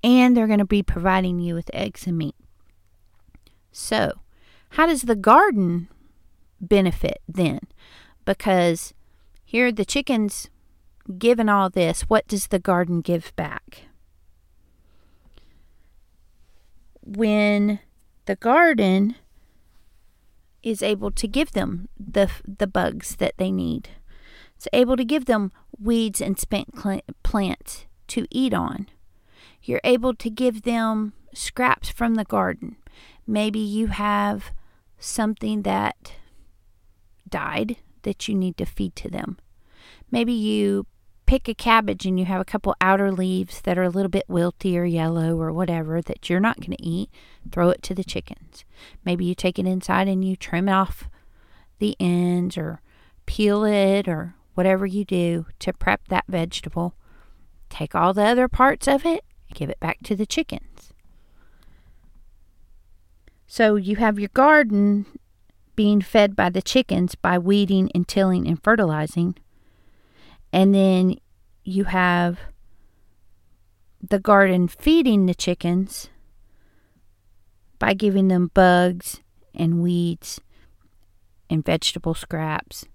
And 0.03 0.35
they're 0.35 0.47
going 0.47 0.59
to 0.59 0.65
be 0.65 0.83
providing 0.83 1.39
you 1.39 1.55
with 1.55 1.69
eggs 1.73 2.07
and 2.07 2.17
meat. 2.17 2.35
So, 3.71 4.13
how 4.71 4.85
does 4.87 5.03
the 5.03 5.15
garden 5.15 5.89
benefit 6.59 7.21
then? 7.27 7.59
Because 8.25 8.93
here 9.43 9.71
the 9.71 9.85
chickens 9.85 10.49
given 11.17 11.49
all 11.49 11.69
this, 11.69 12.01
what 12.03 12.27
does 12.27 12.47
the 12.47 12.59
garden 12.59 13.01
give 13.01 13.35
back? 13.35 13.83
When 17.03 17.79
the 18.25 18.35
garden 18.35 19.15
is 20.63 20.83
able 20.83 21.11
to 21.11 21.27
give 21.27 21.51
them 21.51 21.89
the 21.99 22.29
the 22.45 22.67
bugs 22.67 23.15
that 23.17 23.33
they 23.37 23.51
need. 23.51 23.89
It's 24.55 24.67
able 24.73 24.95
to 24.95 25.05
give 25.05 25.25
them 25.25 25.51
weeds 25.79 26.21
and 26.21 26.37
spent 26.39 26.75
plants 27.23 27.85
to 28.07 28.27
eat 28.29 28.53
on. 28.53 28.87
You're 29.63 29.81
able 29.83 30.13
to 30.15 30.29
give 30.29 30.61
them 30.61 31.13
scraps 31.33 31.89
from 31.89 32.15
the 32.15 32.25
garden. 32.25 32.77
Maybe 33.25 33.59
you 33.59 33.87
have 33.87 34.51
something 34.99 35.63
that 35.63 36.13
died 37.27 37.77
that 38.03 38.27
you 38.27 38.35
need 38.35 38.57
to 38.57 38.65
feed 38.65 38.95
to 38.97 39.09
them. 39.09 39.37
Maybe 40.11 40.33
you 40.33 40.85
pick 41.25 41.47
a 41.47 41.53
cabbage 41.53 42.05
and 42.05 42.19
you 42.19 42.25
have 42.25 42.41
a 42.41 42.45
couple 42.45 42.75
outer 42.81 43.11
leaves 43.11 43.61
that 43.61 43.77
are 43.77 43.83
a 43.83 43.89
little 43.89 44.09
bit 44.09 44.27
wilty 44.29 44.75
or 44.75 44.83
yellow 44.83 45.39
or 45.39 45.53
whatever 45.53 46.01
that 46.01 46.29
you're 46.29 46.41
not 46.41 46.59
going 46.59 46.75
to 46.75 46.83
eat, 46.83 47.09
throw 47.51 47.69
it 47.69 47.81
to 47.83 47.95
the 47.95 48.03
chickens. 48.03 48.65
Maybe 49.05 49.23
you 49.23 49.33
take 49.33 49.57
it 49.57 49.65
inside 49.65 50.09
and 50.09 50.25
you 50.25 50.35
trim 50.35 50.67
off 50.67 51.09
the 51.79 51.95
ends 51.99 52.57
or 52.57 52.81
peel 53.25 53.63
it 53.63 54.09
or 54.09 54.35
whatever 54.55 54.85
you 54.85 55.05
do 55.05 55.45
to 55.59 55.71
prep 55.71 56.07
that 56.09 56.25
vegetable. 56.27 56.95
Take 57.69 57.95
all 57.95 58.13
the 58.13 58.25
other 58.25 58.49
parts 58.49 58.87
of 58.87 59.05
it, 59.05 59.23
and 59.47 59.57
give 59.57 59.69
it 59.69 59.79
back 59.79 59.99
to 60.03 60.15
the 60.15 60.25
chickens. 60.25 60.91
So 63.47 63.75
you 63.77 63.95
have 63.95 64.19
your 64.19 64.29
garden 64.33 65.05
being 65.75 66.01
fed 66.01 66.35
by 66.35 66.49
the 66.49 66.61
chickens 66.61 67.15
by 67.15 67.37
weeding 67.37 67.89
and 67.95 68.05
tilling 68.05 68.47
and 68.47 68.61
fertilizing. 68.61 69.35
And 70.53 70.73
then 70.73 71.17
you 71.63 71.85
have 71.85 72.39
the 74.01 74.19
garden 74.19 74.67
feeding 74.67 75.25
the 75.25 75.35
chickens 75.35 76.09
by 77.79 77.93
giving 77.93 78.27
them 78.27 78.51
bugs 78.53 79.21
and 79.53 79.81
weeds 79.81 80.41
and 81.49 81.63
vegetable 81.63 82.13
scraps 82.13 82.85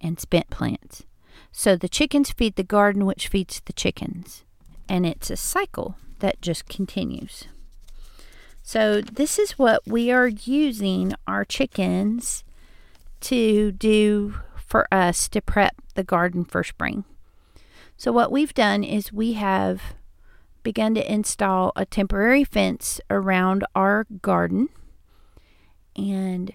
and 0.00 0.18
spent 0.20 0.50
plants. 0.50 1.04
So 1.52 1.76
the 1.76 1.88
chickens 1.88 2.30
feed 2.30 2.56
the 2.56 2.62
garden, 2.62 3.06
which 3.06 3.28
feeds 3.28 3.60
the 3.64 3.72
chickens. 3.72 4.44
And 4.88 5.06
it's 5.06 5.30
a 5.30 5.36
cycle 5.36 5.96
that 6.20 6.40
just 6.40 6.68
continues. 6.68 7.44
So, 8.62 9.00
this 9.00 9.38
is 9.38 9.52
what 9.52 9.86
we 9.86 10.10
are 10.10 10.26
using 10.26 11.14
our 11.26 11.44
chickens 11.44 12.42
to 13.20 13.70
do 13.70 14.34
for 14.66 14.86
us 14.92 15.28
to 15.30 15.40
prep 15.40 15.76
the 15.94 16.04
garden 16.04 16.44
for 16.44 16.62
spring. 16.62 17.04
So, 17.96 18.12
what 18.12 18.30
we've 18.30 18.52
done 18.52 18.84
is 18.84 19.12
we 19.12 19.34
have 19.34 19.80
begun 20.62 20.94
to 20.94 21.12
install 21.12 21.72
a 21.76 21.86
temporary 21.86 22.44
fence 22.44 23.00
around 23.08 23.64
our 23.74 24.06
garden, 24.20 24.68
and 25.94 26.52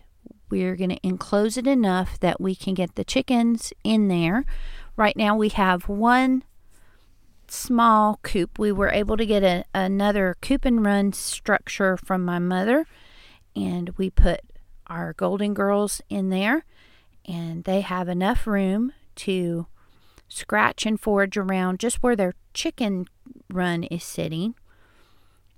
we're 0.49 0.75
going 0.75 0.89
to 0.89 1.07
enclose 1.07 1.57
it 1.57 1.65
enough 1.65 2.19
that 2.19 2.39
we 2.41 2.53
can 2.53 2.73
get 2.73 2.95
the 2.95 3.05
chickens 3.05 3.71
in 3.83 4.09
there. 4.09 4.45
Right 4.97 5.15
now, 5.15 5.35
we 5.35 5.49
have 5.49 5.87
one 5.87 6.43
small 7.47 8.19
coop. 8.21 8.59
We 8.59 8.71
were 8.71 8.89
able 8.89 9.17
to 9.17 9.25
get 9.25 9.43
a, 9.43 9.63
another 9.73 10.35
coop 10.41 10.65
and 10.65 10.85
run 10.85 11.13
structure 11.13 11.97
from 11.97 12.23
my 12.23 12.37
mother, 12.37 12.85
and 13.55 13.89
we 13.97 14.09
put 14.09 14.41
our 14.87 15.13
golden 15.13 15.53
girls 15.53 16.01
in 16.09 16.29
there, 16.29 16.65
and 17.27 17.63
they 17.63 17.81
have 17.81 18.07
enough 18.07 18.47
room 18.47 18.93
to 19.15 19.67
scratch 20.27 20.85
and 20.85 20.99
forage 20.99 21.37
around 21.37 21.79
just 21.79 22.01
where 22.01 22.15
their 22.15 22.33
chicken 22.53 23.05
run 23.49 23.83
is 23.83 24.03
sitting. 24.03 24.55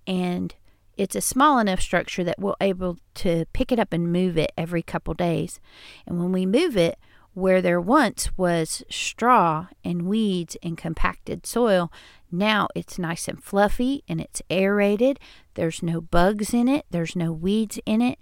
And 0.06 0.54
it's 0.98 1.16
a 1.16 1.22
small 1.22 1.60
enough 1.60 1.82
structure 1.82 2.24
that 2.24 2.40
we're 2.40 2.54
able 2.62 2.98
to 3.16 3.46
pick 3.54 3.72
it 3.72 3.80
up 3.80 3.94
and 3.94 4.12
move 4.12 4.38
it 4.38 4.52
every 4.58 4.82
couple 4.82 5.14
days. 5.14 5.60
And 6.06 6.20
when 6.20 6.32
we 6.32 6.46
move 6.46 6.78
it, 6.78 6.98
where 7.34 7.62
there 7.62 7.82
once 7.82 8.30
was 8.38 8.84
straw 8.90 9.68
and 9.84 10.04
weeds 10.04 10.56
and 10.62 10.78
compacted 10.78 11.48
soil, 11.48 11.92
now 12.32 12.68
it's 12.76 13.00
nice 13.00 13.28
and 13.28 13.44
fluffy 13.44 14.04
and 14.08 14.22
it's 14.22 14.42
aerated. 14.50 15.20
There's 15.56 15.82
no 15.82 16.00
bugs 16.02 16.54
in 16.54 16.68
it, 16.68 16.86
there's 16.92 17.16
no 17.16 17.32
weeds 17.32 17.80
in 17.86 18.02
it, 18.02 18.20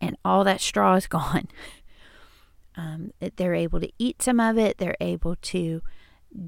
and 0.00 0.16
all 0.24 0.44
that 0.44 0.60
straw 0.60 0.94
is 0.96 1.06
gone. 1.08 1.48
Um, 2.78 3.12
they're 3.36 3.54
able 3.54 3.80
to 3.80 3.90
eat 3.98 4.22
some 4.22 4.38
of 4.40 4.56
it. 4.56 4.78
They're 4.78 4.96
able 5.00 5.34
to 5.36 5.82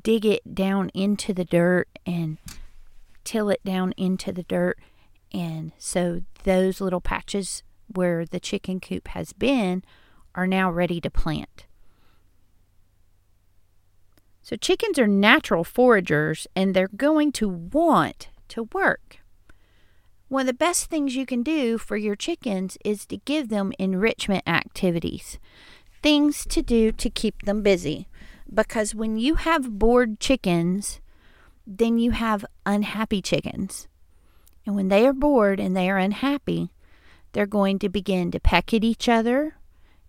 dig 0.03 0.25
it 0.25 0.55
down 0.55 0.91
into 0.95 1.35
the 1.35 1.45
dirt 1.45 1.89
and 2.07 2.39
till 3.25 3.51
it 3.51 3.65
down 3.65 3.93
into 3.97 4.31
the 4.31 4.45
dirt. 4.45 4.79
And 5.33 5.73
so 5.77 6.23
those 6.45 6.81
little 6.81 7.01
patches 7.01 7.65
where 7.89 8.25
the 8.25 8.39
chicken 8.39 8.79
coop 8.79 9.09
has 9.09 9.33
been 9.33 9.83
are 10.37 10.47
now 10.47 10.71
ready 10.71 11.01
to 11.01 11.11
plant. 11.11 11.67
So 14.43 14.57
chickens 14.57 14.99
are 14.99 15.09
natural 15.09 15.65
foragers 15.65 16.47
and 16.55 16.75
they're 16.75 16.89
going 16.89 17.33
to 17.33 17.49
want 17.49 18.29
to 18.49 18.65
work. 18.73 19.19
one 20.29 20.43
of 20.43 20.47
the 20.47 20.53
best 20.55 20.87
things 20.87 21.17
you 21.17 21.27
can 21.27 21.43
do 21.43 21.77
for 21.77 21.97
your 21.97 22.15
chickens 22.15 22.79
is 22.85 23.05
to 23.07 23.17
give 23.17 23.49
them 23.49 23.73
enrichment 23.81 24.45
activities, 24.47 25.41
things 26.03 26.47
to 26.47 26.63
do 26.63 26.93
to 26.93 27.11
keep 27.11 27.43
them 27.43 27.63
busy. 27.63 28.09
Because 28.53 28.95
when 28.95 29.17
you 29.17 29.37
have 29.37 29.79
bored 29.79 30.19
chickens, 30.19 31.01
then 31.67 31.99
you 31.99 32.11
have 32.11 32.45
unhappy 32.67 33.23
chickens. 33.23 33.87
And 34.67 34.75
when 34.75 34.89
they 34.89 35.07
are 35.07 35.13
bored 35.13 35.61
and 35.61 35.77
they 35.77 35.89
are 35.89 35.99
unhappy, 35.99 36.71
they're 37.33 37.47
going 37.47 37.79
to 37.79 37.89
begin 37.89 38.31
to 38.33 38.41
peck 38.41 38.75
at 38.75 38.85
each 38.85 39.09
other 39.09 39.57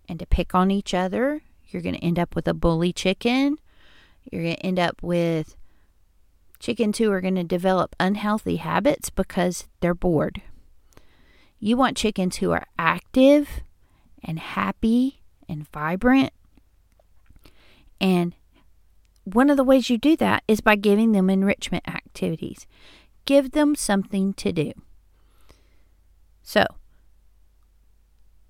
and 0.08 0.18
to 0.18 0.26
pick 0.26 0.54
on 0.54 0.70
each 0.70 0.92
other. 0.92 1.42
You're 1.68 1.82
going 1.82 1.94
to 1.94 2.04
end 2.04 2.18
up 2.18 2.34
with 2.34 2.48
a 2.48 2.54
bully 2.54 2.92
chicken. 2.92 3.58
You're 4.30 4.42
going 4.42 4.56
to 4.56 4.66
end 4.66 4.78
up 4.78 5.02
with 5.02 5.56
chickens 6.58 6.98
who 6.98 7.10
are 7.10 7.20
going 7.20 7.36
to 7.36 7.44
develop 7.44 7.96
unhealthy 7.98 8.56
habits 8.56 9.10
because 9.10 9.66
they're 9.80 9.94
bored. 9.94 10.42
You 11.58 11.76
want 11.76 11.96
chickens 11.96 12.36
who 12.36 12.50
are 12.50 12.66
active 12.78 13.60
and 14.22 14.38
happy 14.38 15.21
and 15.52 15.70
vibrant. 15.70 16.32
And 18.00 18.34
one 19.24 19.50
of 19.50 19.56
the 19.56 19.64
ways 19.64 19.88
you 19.88 19.98
do 19.98 20.16
that 20.16 20.42
is 20.48 20.60
by 20.60 20.74
giving 20.74 21.12
them 21.12 21.30
enrichment 21.30 21.86
activities. 21.86 22.66
Give 23.24 23.52
them 23.52 23.76
something 23.76 24.32
to 24.34 24.52
do. 24.52 24.72
So, 26.42 26.66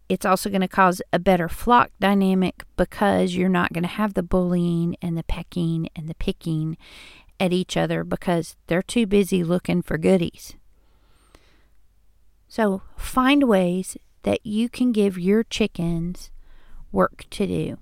it's 0.09 0.25
also 0.25 0.49
going 0.49 0.63
to 0.63 0.69
cause 0.69 1.03
a 1.13 1.19
better 1.19 1.49
flock 1.49 1.91
dynamic 2.01 2.65
because 2.77 3.35
you're 3.35 3.49
not 3.49 3.73
going 3.73 3.83
to 3.83 3.89
have 3.89 4.15
the 4.15 4.23
bullying 4.23 4.97
and 5.03 5.17
the 5.17 5.23
pecking 5.25 5.89
and 5.95 6.09
the 6.09 6.15
picking 6.15 6.77
at 7.39 7.53
each 7.53 7.77
other 7.77 8.05
because 8.05 8.57
they're 8.67 8.83
too 8.83 9.07
busy 9.07 9.45
looking 9.45 9.83
for 9.83 9.99
goodies. 9.99 10.55
So 12.49 12.83
find 12.97 13.45
ways 13.45 13.97
that 14.23 14.45
you 14.45 14.69
can 14.69 14.93
give 14.93 15.19
your 15.19 15.45
chickens 15.45 16.31
work 16.93 17.25
to 17.31 17.47
do 17.47 17.79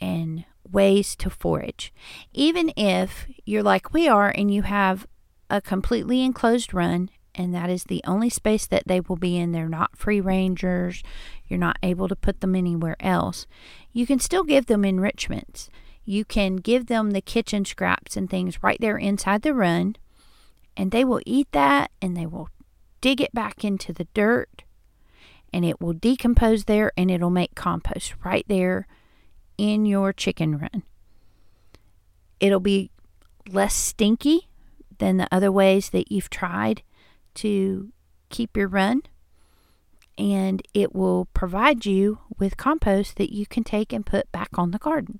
and 0.00 0.44
ways 0.70 1.16
to 1.16 1.30
forage. 1.30 1.92
Even 2.32 2.72
if 2.76 3.26
you're 3.44 3.62
like 3.62 3.92
we 3.92 4.08
are 4.08 4.30
and 4.30 4.52
you 4.52 4.62
have 4.62 5.06
a 5.48 5.60
completely 5.60 6.22
enclosed 6.22 6.74
run 6.74 7.10
and 7.34 7.54
that 7.54 7.70
is 7.70 7.84
the 7.84 8.02
only 8.06 8.28
space 8.28 8.66
that 8.66 8.84
they 8.86 9.00
will 9.00 9.16
be 9.16 9.36
in. 9.36 9.52
They're 9.52 9.68
not 9.68 9.96
free 9.96 10.20
rangers. 10.20 11.02
You're 11.46 11.58
not 11.58 11.78
able 11.82 12.08
to 12.08 12.16
put 12.16 12.40
them 12.40 12.54
anywhere 12.54 12.96
else. 13.00 13.46
You 13.92 14.06
can 14.06 14.18
still 14.18 14.44
give 14.44 14.66
them 14.66 14.84
enrichments. 14.84 15.70
You 16.04 16.24
can 16.24 16.56
give 16.56 16.86
them 16.86 17.12
the 17.12 17.20
kitchen 17.20 17.64
scraps 17.64 18.16
and 18.16 18.28
things 18.28 18.62
right 18.62 18.78
there 18.80 18.98
inside 18.98 19.42
the 19.42 19.54
run, 19.54 19.96
and 20.76 20.90
they 20.90 21.04
will 21.04 21.20
eat 21.24 21.48
that 21.52 21.90
and 22.02 22.16
they 22.16 22.26
will 22.26 22.48
dig 23.00 23.20
it 23.20 23.32
back 23.32 23.64
into 23.64 23.92
the 23.92 24.08
dirt 24.12 24.64
and 25.52 25.64
it 25.64 25.80
will 25.80 25.92
decompose 25.92 26.64
there 26.64 26.92
and 26.96 27.10
it'll 27.10 27.30
make 27.30 27.54
compost 27.54 28.14
right 28.24 28.44
there 28.48 28.86
in 29.58 29.84
your 29.86 30.12
chicken 30.12 30.58
run. 30.58 30.82
It'll 32.38 32.60
be 32.60 32.90
less 33.50 33.74
stinky 33.74 34.48
than 34.98 35.16
the 35.16 35.28
other 35.32 35.52
ways 35.52 35.90
that 35.90 36.10
you've 36.10 36.30
tried 36.30 36.82
to 37.34 37.92
keep 38.28 38.56
your 38.56 38.68
run 38.68 39.02
and 40.20 40.62
it 40.74 40.94
will 40.94 41.26
provide 41.32 41.86
you 41.86 42.18
with 42.38 42.58
compost 42.58 43.16
that 43.16 43.34
you 43.34 43.46
can 43.46 43.64
take 43.64 43.92
and 43.92 44.04
put 44.04 44.30
back 44.30 44.50
on 44.58 44.70
the 44.70 44.78
garden. 44.78 45.18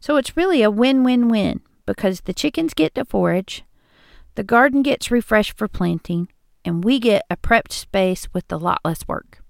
So 0.00 0.16
it's 0.16 0.38
really 0.38 0.62
a 0.62 0.70
win 0.70 1.04
win 1.04 1.28
win 1.28 1.60
because 1.84 2.22
the 2.22 2.32
chickens 2.32 2.72
get 2.72 2.94
to 2.94 3.04
forage, 3.04 3.62
the 4.36 4.42
garden 4.42 4.82
gets 4.82 5.10
refreshed 5.10 5.58
for 5.58 5.68
planting, 5.68 6.28
and 6.64 6.84
we 6.84 6.98
get 6.98 7.24
a 7.30 7.36
prepped 7.36 7.72
space 7.72 8.28
with 8.32 8.50
a 8.52 8.56
lot 8.56 8.80
less 8.84 9.06
work. 9.08 9.42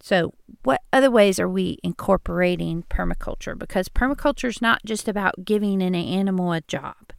So, 0.00 0.34
what 0.64 0.82
other 0.92 1.10
ways 1.10 1.38
are 1.38 1.48
we 1.48 1.78
incorporating 1.84 2.84
permaculture? 2.90 3.56
Because 3.56 3.88
permaculture 3.88 4.48
is 4.48 4.60
not 4.60 4.80
just 4.84 5.06
about 5.06 5.44
giving 5.44 5.80
an 5.80 5.94
animal 5.94 6.52
a 6.52 6.60
job, 6.62 7.12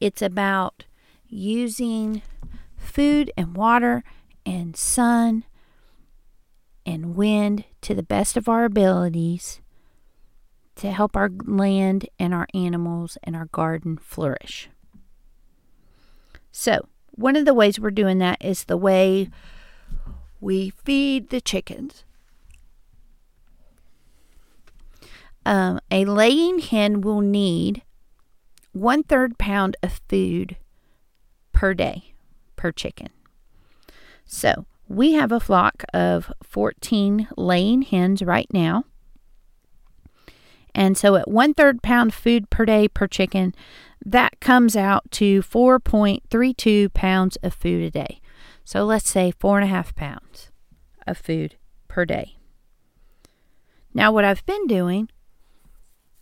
it's 0.00 0.22
about 0.22 0.86
using 1.28 2.22
food 2.76 3.30
and 3.36 3.54
water 3.54 4.04
and 4.46 4.76
sun 4.76 5.44
and 6.86 7.14
wind 7.14 7.64
to 7.82 7.94
the 7.94 8.02
best 8.02 8.36
of 8.36 8.48
our 8.48 8.64
abilities 8.64 9.60
to 10.76 10.90
help 10.90 11.16
our 11.16 11.30
land 11.44 12.08
and 12.18 12.34
our 12.34 12.46
animals 12.54 13.16
and 13.22 13.36
our 13.36 13.46
garden 13.46 13.96
flourish. 13.96 14.68
So, 16.56 16.86
one 17.10 17.34
of 17.34 17.46
the 17.46 17.52
ways 17.52 17.80
we're 17.80 17.90
doing 17.90 18.18
that 18.18 18.38
is 18.40 18.64
the 18.64 18.76
way 18.76 19.28
we 20.40 20.70
feed 20.70 21.30
the 21.30 21.40
chickens. 21.40 22.04
Um, 25.44 25.80
a 25.90 26.04
laying 26.04 26.60
hen 26.60 27.00
will 27.00 27.20
need 27.20 27.82
one 28.70 29.02
third 29.02 29.36
pound 29.36 29.76
of 29.82 30.00
food 30.08 30.56
per 31.52 31.74
day 31.74 32.14
per 32.54 32.70
chicken. 32.70 33.08
So 34.24 34.64
we 34.86 35.14
have 35.14 35.32
a 35.32 35.40
flock 35.40 35.82
of 35.92 36.32
14 36.44 37.30
laying 37.36 37.82
hens 37.82 38.22
right 38.22 38.48
now. 38.52 38.84
And 40.74 40.98
so 40.98 41.16
at 41.16 41.30
one 41.30 41.54
third 41.54 41.82
pound 41.82 42.12
food 42.12 42.50
per 42.50 42.64
day 42.64 42.88
per 42.88 43.06
chicken, 43.06 43.54
that 44.04 44.40
comes 44.40 44.76
out 44.76 45.10
to 45.12 45.40
4.32 45.42 46.92
pounds 46.92 47.36
of 47.42 47.54
food 47.54 47.82
a 47.82 47.90
day. 47.90 48.20
So 48.64 48.84
let's 48.84 49.08
say 49.08 49.32
four 49.38 49.58
and 49.58 49.64
a 49.64 49.72
half 49.72 49.94
pounds 49.94 50.50
of 51.06 51.18
food 51.18 51.56
per 51.86 52.04
day. 52.04 52.36
Now, 53.92 54.10
what 54.10 54.24
I've 54.24 54.44
been 54.46 54.66
doing 54.66 55.08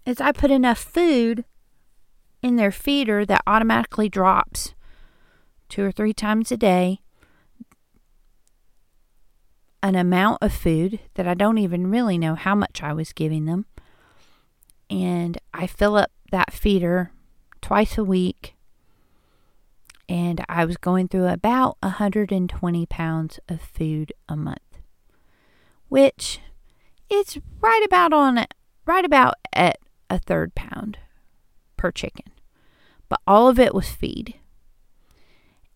is 0.05 0.21
I 0.21 0.33
put 0.33 0.51
enough 0.51 0.79
food 0.79 1.45
in 2.43 2.57
their 2.57 2.73
feeder 2.73 3.25
that 3.25 3.43
automatically 3.47 4.09
drops 4.09 4.75
two 5.69 5.83
or 5.83 5.93
three 5.93 6.13
times 6.13 6.53
a 6.53 6.57
day 6.57 7.01
an 9.83 9.97
amount 9.97 10.39
of 10.41 10.53
food 10.53 11.01
that 11.15 11.27
I 11.27 11.35
don't 11.35 11.59
even 11.59 11.91
really 11.91 12.17
know 12.17 12.35
how 12.37 12.55
much 12.55 12.83
I 12.83 12.93
was 12.93 13.13
giving 13.13 13.47
them. 13.47 13.67
And 14.93 15.39
I 15.55 15.67
fill 15.67 15.97
up 15.97 16.11
that 16.33 16.53
feeder 16.53 17.13
twice 17.63 17.97
a 17.97 18.05
week. 18.05 18.55
And 20.07 20.45
I 20.51 20.67
was 20.67 20.77
going 20.77 21.09
through 21.09 21.29
about 21.29 21.79
120 21.81 22.87
pounds 22.87 23.41
of 23.49 23.63
food 23.63 24.13
a 24.29 24.37
month, 24.37 24.81
which 25.89 26.41
it's 27.09 27.39
right 27.61 27.83
about 27.87 28.13
on 28.13 28.45
right 28.85 29.05
about 29.05 29.37
at 29.55 29.79
a 30.11 30.19
third 30.19 30.55
pound 30.55 30.99
per 31.79 31.91
chicken. 31.91 32.31
But 33.09 33.21
all 33.27 33.49
of 33.49 33.59
it 33.59 33.75
was 33.75 33.89
feed. 33.89 34.35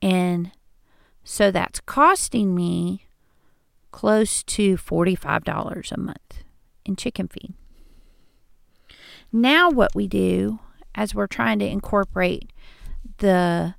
And 0.02 0.52
so 1.24 1.50
that's 1.50 1.80
costing 1.80 2.54
me 2.54 3.06
close 3.92 4.42
to 4.42 4.76
$45 4.76 5.92
a 5.92 6.00
month 6.00 6.44
in 6.84 6.96
chicken 6.96 7.28
feed. 7.28 7.54
Now, 9.32 9.70
what 9.70 9.94
we 9.94 10.06
do 10.06 10.60
as 10.94 11.14
we're 11.14 11.26
trying 11.26 11.58
to 11.58 11.66
incorporate 11.66 12.50
the 13.18 13.74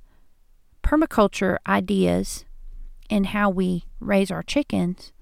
permaculture 0.82 1.58
ideas 1.66 2.44
in 3.10 3.24
how 3.24 3.50
we 3.50 3.84
raise 4.00 4.30
our 4.30 4.42
chickens 4.42 5.12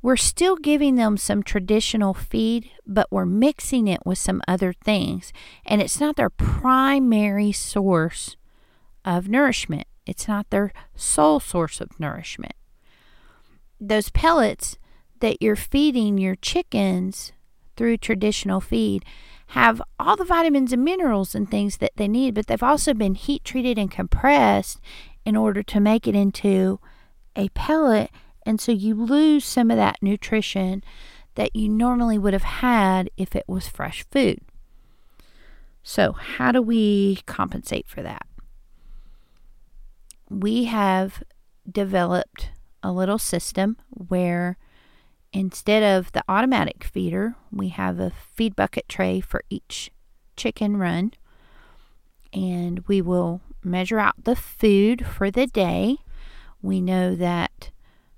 we're 0.00 0.16
still 0.16 0.56
giving 0.56 0.94
them 0.94 1.16
some 1.16 1.42
traditional 1.42 2.14
feed, 2.14 2.70
but 2.86 3.10
we're 3.10 3.26
mixing 3.26 3.88
it 3.88 4.00
with 4.06 4.18
some 4.18 4.40
other 4.46 4.72
things. 4.72 5.32
And 5.66 5.82
it's 5.82 6.00
not 6.00 6.16
their 6.16 6.30
primary 6.30 7.52
source 7.52 8.36
of 9.04 9.28
nourishment, 9.28 9.86
it's 10.06 10.28
not 10.28 10.50
their 10.50 10.72
sole 10.94 11.40
source 11.40 11.80
of 11.80 11.98
nourishment. 11.98 12.54
Those 13.80 14.10
pellets 14.10 14.78
that 15.20 15.42
you're 15.42 15.56
feeding 15.56 16.18
your 16.18 16.36
chickens 16.36 17.32
through 17.76 17.96
traditional 17.98 18.60
feed 18.60 19.04
have 19.48 19.80
all 19.98 20.16
the 20.16 20.24
vitamins 20.24 20.72
and 20.72 20.84
minerals 20.84 21.34
and 21.34 21.50
things 21.50 21.78
that 21.78 21.92
they 21.96 22.08
need, 22.08 22.34
but 22.34 22.46
they've 22.46 22.62
also 22.62 22.94
been 22.94 23.14
heat 23.14 23.44
treated 23.44 23.78
and 23.78 23.90
compressed 23.90 24.80
in 25.24 25.36
order 25.36 25.62
to 25.62 25.80
make 25.80 26.06
it 26.06 26.14
into 26.14 26.80
a 27.36 27.48
pellet 27.50 28.10
and 28.48 28.62
so 28.62 28.72
you 28.72 28.94
lose 28.94 29.44
some 29.44 29.70
of 29.70 29.76
that 29.76 29.98
nutrition 30.00 30.82
that 31.34 31.54
you 31.54 31.68
normally 31.68 32.16
would 32.16 32.32
have 32.32 32.44
had 32.44 33.10
if 33.18 33.36
it 33.36 33.44
was 33.46 33.68
fresh 33.68 34.06
food. 34.10 34.40
So, 35.82 36.12
how 36.12 36.52
do 36.52 36.62
we 36.62 37.20
compensate 37.26 37.86
for 37.86 38.02
that? 38.02 38.26
We 40.30 40.64
have 40.64 41.22
developed 41.70 42.48
a 42.82 42.90
little 42.90 43.18
system 43.18 43.76
where 43.90 44.56
instead 45.32 45.82
of 45.82 46.12
the 46.12 46.24
automatic 46.28 46.84
feeder, 46.84 47.36
we 47.52 47.68
have 47.68 47.98
a 47.98 48.12
feed 48.34 48.56
bucket 48.56 48.88
tray 48.88 49.20
for 49.20 49.42
each 49.50 49.90
chicken 50.36 50.76
run. 50.76 51.12
And 52.32 52.80
we 52.86 53.00
will 53.00 53.40
measure 53.64 53.98
out 53.98 54.24
the 54.24 54.36
food 54.36 55.06
for 55.06 55.30
the 55.30 55.46
day. 55.46 55.96
We 56.60 56.80
know 56.80 57.14
that 57.14 57.70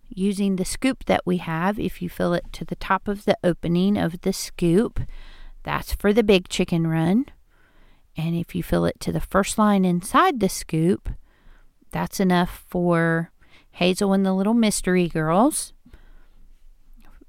using 0.09 0.57
the 0.57 0.65
scoop 0.65 1.05
that 1.05 1.23
we 1.25 1.39
have, 1.39 1.79
if 1.79 2.03
you 2.03 2.09
fill 2.09 2.35
it 2.35 2.53
to 2.53 2.65
the 2.65 2.77
top 2.77 3.09
of 3.09 3.25
the 3.25 3.39
opening 3.45 3.97
of 3.97 4.21
the 4.23 4.33
scoop, 4.33 5.01
that's 5.63 5.93
for 5.93 6.13
the 6.13 6.25
big 6.25 6.49
chicken 6.49 6.87
run. 6.87 7.27
And 8.17 8.35
if 8.35 8.55
you 8.55 8.63
fill 8.63 8.85
it 8.87 8.99
to 9.01 9.13
the 9.13 9.21
first 9.21 9.57
line 9.57 9.85
inside 9.85 10.41
the 10.41 10.49
scoop, 10.49 11.11
that's 11.91 12.21
enough 12.21 12.65
for 12.69 13.31
Hazel 13.73 14.13
and 14.13 14.27
the 14.27 14.33
little 14.33 14.55
mystery 14.55 15.09
girls, 15.09 15.73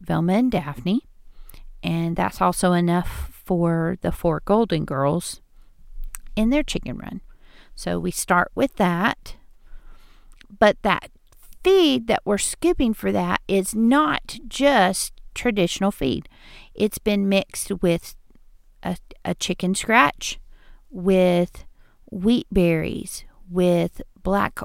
Velma 0.02 0.34
and 0.34 0.52
Daphne. 0.52 1.08
And 1.84 2.16
that's 2.16 2.42
also 2.42 2.74
enough 2.74 3.32
for 3.46 3.98
the 4.02 4.12
four 4.12 4.42
golden 4.46 4.86
girls 4.86 5.42
in 6.36 6.50
their 6.50 6.64
chicken 6.64 6.98
run. 6.98 7.22
So 7.76 8.00
we 8.00 8.12
start 8.12 8.52
with 8.56 8.76
that. 8.76 9.36
But 10.60 10.78
that 10.84 11.10
feed 11.64 12.08
that 12.08 12.22
we're 12.26 12.38
scooping 12.38 12.94
for 12.94 13.12
that 13.12 13.42
is 13.48 13.74
not 13.74 14.38
just 14.48 15.14
traditional 15.34 15.92
feed. 15.92 16.28
It's 16.74 16.98
been 16.98 17.30
mixed 17.30 17.72
with 17.82 18.16
a, 18.84 18.98
a 19.24 19.36
chicken 19.36 19.76
scratch, 19.76 20.40
with 20.90 21.66
wheat 22.12 22.48
berries, 22.52 23.24
with 23.50 24.02
black 24.22 24.60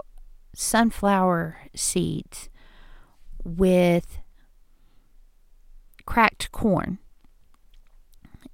sunflower 0.55 1.59
seeds, 1.75 2.49
with 3.45 4.19
cracked 6.07 6.51
corn. 6.53 6.99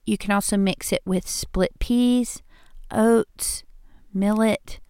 You 0.04 0.18
can 0.18 0.32
also 0.32 0.56
mix 0.56 0.92
it 0.92 1.02
with 1.04 1.28
split 1.28 1.78
peas, 1.78 2.42
oats, 2.90 3.62
millet, 4.12 4.80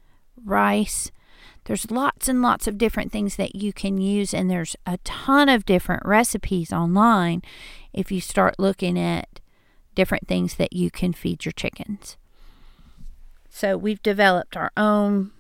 rice. 0.43 1.11
There's 1.65 1.91
lots 1.91 2.29
and 2.29 2.43
lots 2.43 2.67
of 2.67 2.79
different 2.79 3.13
things 3.13 3.37
that 3.37 3.55
you 3.55 3.73
can 3.73 3.99
use, 3.99 4.33
and 4.33 4.51
there's 4.51 4.75
a 4.87 4.99
ton 5.05 5.49
of 5.49 5.67
different 5.67 6.05
recipes 6.05 6.73
online 6.73 7.43
if 7.93 8.11
you 8.11 8.21
start 8.21 8.59
looking 8.59 8.99
at 8.99 9.41
different 9.95 10.27
things 10.27 10.55
that 10.55 10.73
you 10.73 10.91
can 10.91 11.13
feed 11.13 11.45
your 11.45 11.53
chickens. 11.53 12.17
So, 13.49 13.77
we've 13.77 14.03
developed 14.03 14.57
our 14.57 14.73
own 14.77 15.31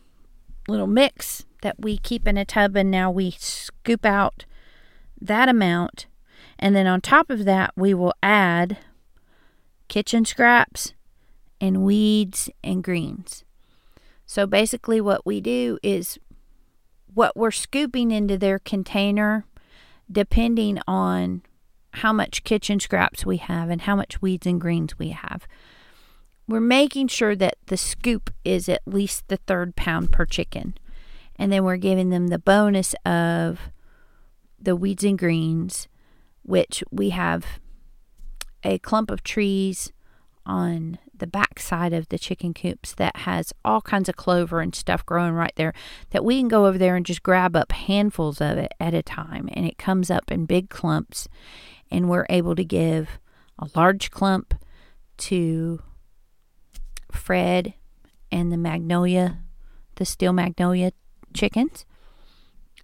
little 0.68 0.86
mix 0.86 1.44
that 1.62 1.80
we 1.80 1.96
keep 1.96 2.28
in 2.28 2.36
a 2.36 2.44
tub, 2.44 2.76
and 2.76 2.90
now 2.90 3.10
we 3.10 3.30
scoop 3.38 4.04
out 4.04 4.44
that 5.20 5.48
amount. 5.48 6.06
And 6.62 6.76
then 6.76 6.86
on 6.86 7.00
top 7.00 7.28
of 7.28 7.44
that, 7.44 7.72
we 7.76 7.92
will 7.92 8.14
add 8.22 8.78
kitchen 9.88 10.24
scraps 10.24 10.94
and 11.60 11.82
weeds 11.82 12.48
and 12.62 12.84
greens. 12.84 13.42
So 14.26 14.46
basically, 14.46 15.00
what 15.00 15.26
we 15.26 15.40
do 15.40 15.80
is 15.82 16.20
what 17.12 17.36
we're 17.36 17.50
scooping 17.50 18.12
into 18.12 18.38
their 18.38 18.60
container, 18.60 19.44
depending 20.10 20.78
on 20.86 21.42
how 21.94 22.12
much 22.12 22.44
kitchen 22.44 22.78
scraps 22.78 23.26
we 23.26 23.38
have 23.38 23.68
and 23.68 23.80
how 23.82 23.96
much 23.96 24.22
weeds 24.22 24.46
and 24.46 24.60
greens 24.60 24.96
we 25.00 25.08
have. 25.08 25.48
We're 26.46 26.60
making 26.60 27.08
sure 27.08 27.34
that 27.34 27.56
the 27.66 27.76
scoop 27.76 28.30
is 28.44 28.68
at 28.68 28.82
least 28.86 29.26
the 29.26 29.38
third 29.48 29.74
pound 29.74 30.12
per 30.12 30.26
chicken. 30.26 30.74
And 31.34 31.50
then 31.50 31.64
we're 31.64 31.76
giving 31.76 32.10
them 32.10 32.28
the 32.28 32.38
bonus 32.38 32.94
of 33.04 33.72
the 34.60 34.76
weeds 34.76 35.02
and 35.02 35.18
greens, 35.18 35.88
which 36.42 36.82
we 36.90 37.10
have 37.10 37.44
a 38.64 38.78
clump 38.78 39.10
of 39.10 39.22
trees 39.22 39.92
on 40.44 40.98
the 41.16 41.26
back 41.26 41.60
side 41.60 41.92
of 41.92 42.08
the 42.08 42.18
chicken 42.18 42.52
coops 42.52 42.94
that 42.94 43.18
has 43.18 43.52
all 43.64 43.80
kinds 43.80 44.08
of 44.08 44.16
clover 44.16 44.60
and 44.60 44.74
stuff 44.74 45.06
growing 45.06 45.34
right 45.34 45.52
there 45.56 45.72
that 46.10 46.24
we 46.24 46.38
can 46.38 46.48
go 46.48 46.66
over 46.66 46.78
there 46.78 46.96
and 46.96 47.06
just 47.06 47.22
grab 47.22 47.54
up 47.54 47.70
handfuls 47.70 48.40
of 48.40 48.58
it 48.58 48.72
at 48.80 48.92
a 48.92 49.02
time. 49.02 49.48
And 49.52 49.66
it 49.66 49.78
comes 49.78 50.10
up 50.10 50.32
in 50.32 50.46
big 50.46 50.68
clumps 50.68 51.28
and 51.90 52.08
we're 52.08 52.26
able 52.28 52.56
to 52.56 52.64
give 52.64 53.20
a 53.58 53.68
large 53.76 54.10
clump 54.10 54.54
to 55.18 55.80
Fred 57.12 57.74
and 58.32 58.50
the 58.50 58.56
magnolia 58.56 59.38
the 59.96 60.04
steel 60.06 60.32
magnolia 60.32 60.90
chickens 61.34 61.84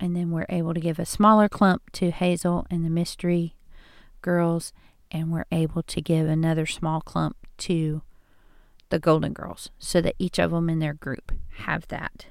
and 0.00 0.14
then 0.14 0.30
we're 0.30 0.46
able 0.48 0.74
to 0.74 0.80
give 0.80 0.98
a 0.98 1.04
smaller 1.04 1.48
clump 1.48 1.90
to 1.92 2.10
Hazel 2.10 2.66
and 2.70 2.84
the 2.84 2.90
mystery 2.90 3.56
girls 4.22 4.72
and 5.10 5.30
we're 5.30 5.46
able 5.50 5.82
to 5.82 6.00
give 6.00 6.26
another 6.26 6.66
small 6.66 7.00
clump 7.00 7.36
to 7.58 8.02
the 8.90 8.98
Golden 8.98 9.32
Girls 9.32 9.70
so 9.78 10.00
that 10.00 10.14
each 10.18 10.38
of 10.38 10.50
them 10.50 10.68
in 10.68 10.78
their 10.78 10.94
group 10.94 11.32
have 11.64 11.86
that. 11.88 12.26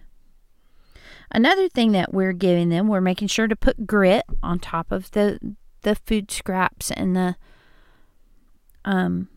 Another 1.32 1.68
thing 1.68 1.92
that 1.92 2.14
we're 2.14 2.34
giving 2.34 2.70
them, 2.70 2.88
we're 2.88 3.02
making 3.02 3.28
sure 3.28 3.48
to 3.48 3.56
put 3.56 3.88
grit 3.88 4.24
on 4.42 4.60
top 4.60 4.92
of 4.92 5.12
the 5.12 5.40
the 5.82 5.96
food 5.96 6.32
scraps 6.32 6.92
and 6.92 7.16
the 7.16 7.36
um 8.86 9.30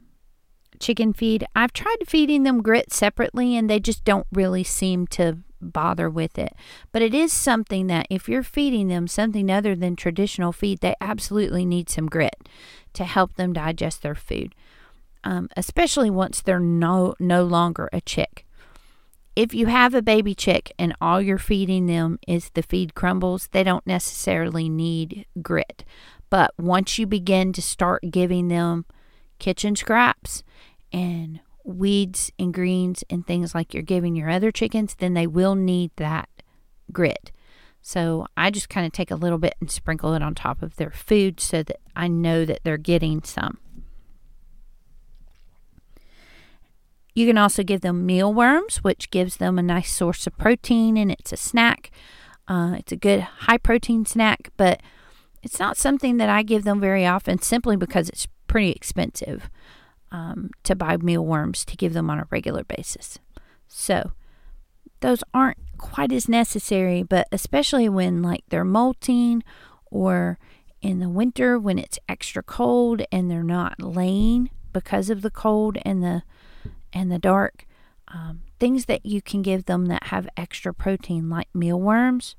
chicken 0.79 1.13
feed. 1.13 1.47
I've 1.55 1.73
tried 1.73 2.07
feeding 2.07 2.45
them 2.45 2.63
grit 2.63 2.93
separately 2.93 3.57
and 3.57 3.69
they 3.69 3.81
just 3.81 4.05
don't 4.05 4.27
really 4.33 4.65
seem 4.65 5.07
to 5.09 5.39
bother 5.61 6.09
with 6.11 6.39
it. 6.39 6.55
But 6.93 7.03
it 7.03 7.15
is 7.15 7.33
something 7.33 7.87
that 7.89 8.07
if 8.11 8.29
you're 8.29 8.43
feeding 8.43 8.89
them 8.89 9.07
something 9.07 9.51
other 9.51 9.75
than 9.75 9.97
traditional 9.97 10.53
feed, 10.53 10.81
they 10.81 10.95
absolutely 11.01 11.65
need 11.65 11.89
some 11.89 12.07
grit 12.07 12.49
to 12.95 13.05
help 13.05 13.35
them 13.35 13.53
digest 13.53 14.03
their 14.03 14.15
food 14.15 14.55
um, 15.25 15.49
especially 15.57 16.11
once 16.11 16.41
they're 16.41 16.61
no 16.61 17.15
no 17.19 17.45
longer 17.45 17.89
a 17.93 18.01
chick. 18.01 18.47
If 19.37 19.55
you 19.55 19.67
have 19.67 19.95
a 19.95 20.03
baby 20.03 20.35
chick 20.35 20.73
and 20.79 20.95
all 21.01 21.21
you're 21.23 21.39
feeding 21.39 21.87
them 21.87 22.19
is 22.27 22.51
the 22.51 22.63
feed 22.63 22.95
crumbles, 22.95 23.49
they 23.53 23.63
don't 23.63 23.87
necessarily 23.87 24.69
need 24.69 25.27
grit. 25.41 25.85
But 26.31 26.53
once 26.59 26.99
you 26.99 27.07
begin 27.07 27.53
to 27.55 27.63
start 27.63 28.03
giving 28.11 28.49
them 28.49 28.85
kitchen 29.39 29.77
scraps 29.77 30.43
and 30.93 31.41
weeds 31.71 32.31
and 32.39 32.53
greens 32.53 33.05
and 33.11 33.27
things 33.27 33.55
like 33.55 33.73
you're 33.73 33.83
giving 33.83 34.17
your 34.17 34.31
other 34.31 34.51
chickens, 34.51 34.95
then 34.99 35.15
they 35.15 35.27
will 35.27 35.55
need 35.55 35.91
that 35.97 36.29
grit. 36.93 37.33
So 37.83 38.27
I 38.37 38.51
just 38.51 38.69
kind 38.69 38.87
of 38.87 38.93
take 38.93 39.11
a 39.11 39.17
little 39.17 39.39
bit 39.39 39.55
and 39.61 39.71
sprinkle 39.71 40.15
it 40.15 40.23
on 40.23 40.35
top 40.35 40.63
of 40.63 40.77
their 40.77 40.91
food 40.91 41.41
so 41.41 41.63
that 41.63 41.81
I 41.97 42.09
know 42.09 42.45
that 42.45 42.61
they're 42.63 42.77
getting 42.77 43.23
some. 43.23 43.59
You 47.15 47.27
can 47.27 47.39
also 47.39 47.63
give 47.63 47.81
them 47.81 48.07
mealworms, 48.07 48.79
which 48.79 49.11
gives 49.11 49.37
them 49.37 49.59
a 49.59 49.63
nice 49.63 49.93
source 49.93 50.27
of 50.27 50.37
protein 50.39 50.97
and 50.97 51.11
it's 51.11 51.33
a 51.33 51.37
snack. 51.37 51.91
Uh, 52.47 52.75
it's 52.79 52.93
a 52.93 52.97
good 52.97 53.21
high 53.21 53.59
protein 53.59 54.05
snack, 54.05 54.51
but 54.57 54.81
it's 55.43 55.59
not 55.59 55.77
something 55.77 56.19
that 56.19 56.29
I 56.29 56.43
give 56.43 56.65
them 56.65 56.81
very 56.81 57.07
often 57.07 57.41
simply 57.41 57.77
because 57.77 58.09
it's 58.09 58.29
pretty 58.47 58.71
expensive 58.71 59.49
um, 60.13 60.51
to 60.65 60.75
buy 60.75 60.97
mealworms 60.97 61.65
to 61.65 61.77
give 61.77 61.93
them 61.93 62.11
on 62.11 62.19
a 62.19 62.27
regular 62.31 62.65
basis. 62.65 63.19
So 63.69 64.13
those 65.01 65.23
aren't 65.33 65.59
quite 65.79 66.13
as 66.13 66.29
necessary, 66.29 67.03
but 67.03 67.29
especially 67.33 67.89
when 67.89 68.23
like 68.23 68.45
they're 68.49 68.65
molting 68.65 69.43
or 69.87 70.39
in 70.83 70.99
the 70.99 71.09
winter 71.09 71.59
when 71.59 71.79
it's 71.79 71.99
extra 72.09 72.43
cold 72.43 73.03
and 73.13 73.31
they're 73.31 73.43
not 73.43 73.81
laying 73.81 74.51
because 74.73 75.11
of 75.11 75.23
the 75.23 75.31
cold 75.31 75.79
and 75.85 76.03
the 76.03 76.23
and 76.93 77.11
the 77.11 77.19
dark. 77.19 77.67
Um, 78.09 78.43
things 78.59 78.87
that 78.87 79.07
you 79.07 79.23
can 79.23 79.41
give 79.41 79.67
them 79.67 79.87
that 79.87 80.05
have 80.05 80.29
extra 80.37 80.75
protein, 80.75 81.31
like 81.31 81.49
mealworms, 81.55 82.35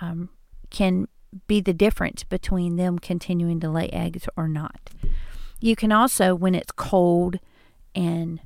um, 0.00 0.28
can 0.70 1.08
be 1.48 1.60
the 1.60 1.72
difference 1.72 2.22
between 2.22 2.76
them 2.76 3.00
continuing 3.00 3.58
to 3.60 3.70
lay 3.70 3.88
eggs 3.88 4.28
or 4.36 4.46
not. 4.46 4.90
You 5.62 5.76
can 5.76 5.92
also, 5.92 6.34
when 6.34 6.56
it's 6.56 6.72
cold 6.72 7.38
and 7.94 8.40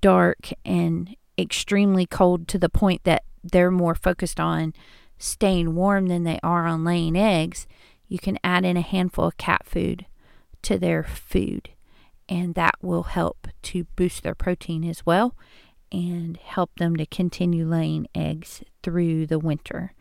dark 0.00 0.50
and 0.64 1.16
extremely 1.36 2.06
cold 2.06 2.46
to 2.48 2.60
the 2.60 2.68
point 2.68 3.02
that 3.02 3.24
they're 3.42 3.72
more 3.72 3.96
focused 3.96 4.38
on 4.38 4.72
staying 5.18 5.74
warm 5.74 6.06
than 6.06 6.22
they 6.22 6.38
are 6.44 6.64
on 6.64 6.84
laying 6.84 7.16
eggs, 7.16 7.66
you 8.06 8.20
can 8.20 8.38
add 8.44 8.64
in 8.64 8.76
a 8.76 8.82
handful 8.82 9.26
of 9.26 9.36
cat 9.36 9.62
food 9.66 10.06
to 10.62 10.78
their 10.78 11.02
food 11.02 11.70
and 12.28 12.54
that 12.54 12.76
will 12.80 13.02
help 13.02 13.48
to 13.62 13.82
boost 13.96 14.22
their 14.22 14.36
protein 14.36 14.84
as 14.84 15.04
well 15.04 15.34
and 15.90 16.36
help 16.36 16.70
them 16.78 16.94
to 16.94 17.04
continue 17.04 17.66
laying 17.66 18.06
eggs 18.14 18.62
through 18.84 19.26
the 19.26 19.40
winter. 19.40 19.92